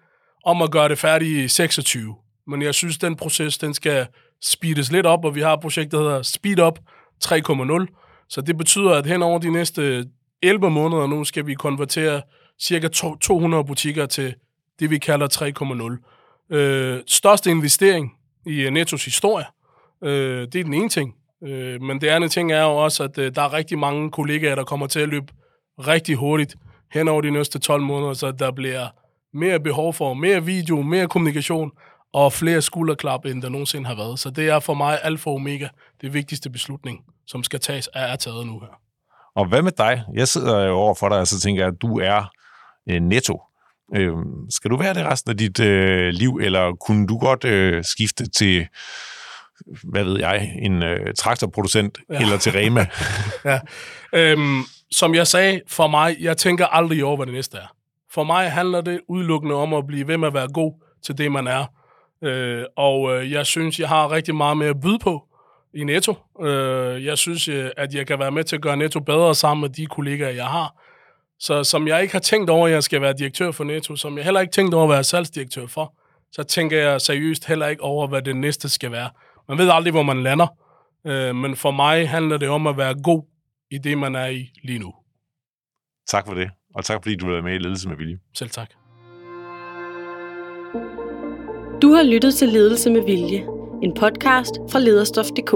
[0.45, 2.15] om at gøre det færdigt i 26.
[2.47, 4.07] Men jeg synes, den proces, den skal
[4.43, 6.79] speedes lidt op, og vi har et projekt, der hedder Speed Up
[7.25, 8.25] 3.0.
[8.29, 10.05] Så det betyder, at hen over de næste
[10.43, 12.21] 11 måneder nu skal vi konvertere
[12.61, 14.33] cirka 200 butikker til
[14.79, 15.97] det, vi kalder
[16.51, 16.55] 3.0.
[16.55, 18.11] Øh, største investering
[18.47, 19.45] i Nettos historie,
[20.03, 21.15] Øh, det er den ene ting.
[21.43, 24.55] Øh, men det andet ting er jo også, at øh, der er rigtig mange kollegaer,
[24.55, 25.33] der kommer til at løbe
[25.79, 26.55] rigtig hurtigt
[26.93, 28.87] hen over de næste 12 måneder, så der bliver
[29.33, 31.71] mere behov for mere video, mere kommunikation
[32.13, 34.19] og flere skulderklap, end der nogensinde har været.
[34.19, 35.67] Så det er for mig alfa og omega
[36.01, 38.79] det vigtigste beslutning, som skal tages, er taget nu her.
[39.35, 40.03] Og hvad med dig?
[40.13, 42.31] Jeg sidder jo over for dig, og så tænker jeg, at du er
[42.89, 43.41] øh, netto.
[43.95, 44.13] Øh,
[44.49, 48.29] skal du være det resten af dit øh, liv, eller kunne du godt øh, skifte
[48.29, 48.67] til
[49.83, 52.21] hvad ved jeg, en øh, traktorproducent ja.
[52.21, 52.85] eller til Rema.
[53.51, 53.59] ja.
[54.13, 57.75] øhm, som jeg sagde, for mig, jeg tænker aldrig over, hvad det næste er.
[58.13, 60.73] For mig handler det udelukkende om at blive ved med at være god
[61.05, 61.65] til det, man er.
[62.23, 65.23] Øh, og øh, jeg synes, jeg har rigtig meget mere at byde på
[65.73, 66.15] i Netto.
[66.41, 69.61] Øh, jeg synes, øh, at jeg kan være med til at gøre Netto bedre sammen
[69.61, 70.83] med de kollegaer, jeg har.
[71.39, 74.17] Så som jeg ikke har tænkt over, at jeg skal være direktør for Netto, som
[74.17, 75.93] jeg heller ikke tænkt over at være salgsdirektør for,
[76.31, 79.09] så tænker jeg seriøst heller ikke over, hvad det næste skal være.
[79.49, 80.47] Man ved aldrig, hvor man lander,
[81.07, 83.23] øh, men for mig handler det om at være god
[83.71, 84.93] i det, man er i lige nu.
[86.07, 88.19] Tak for det, og tak fordi du var med i Ledelse med Vilje.
[88.33, 88.69] Selv tak.
[91.81, 93.45] Du har lyttet til Ledelse med Vilje,
[93.83, 95.51] en podcast fra lederstof.dk.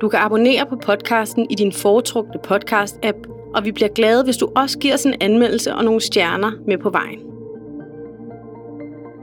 [0.00, 4.52] Du kan abonnere på podcasten i din foretrukne podcast-app, og vi bliver glade, hvis du
[4.56, 7.20] også giver os en anmeldelse og nogle stjerner med på vejen.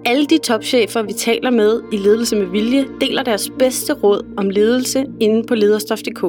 [0.07, 4.49] Alle de topchefer, vi taler med i Ledelse med Vilje, deler deres bedste råd om
[4.49, 6.19] ledelse inde på lederstof.dk.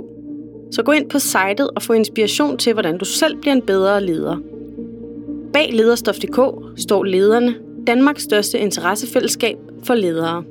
[0.73, 4.05] Så gå ind på sitet og få inspiration til, hvordan du selv bliver en bedre
[4.05, 4.37] leder.
[5.53, 6.39] Bag lederstof.dk
[6.77, 7.55] står lederne,
[7.87, 10.45] Danmarks største interessefællesskab for ledere.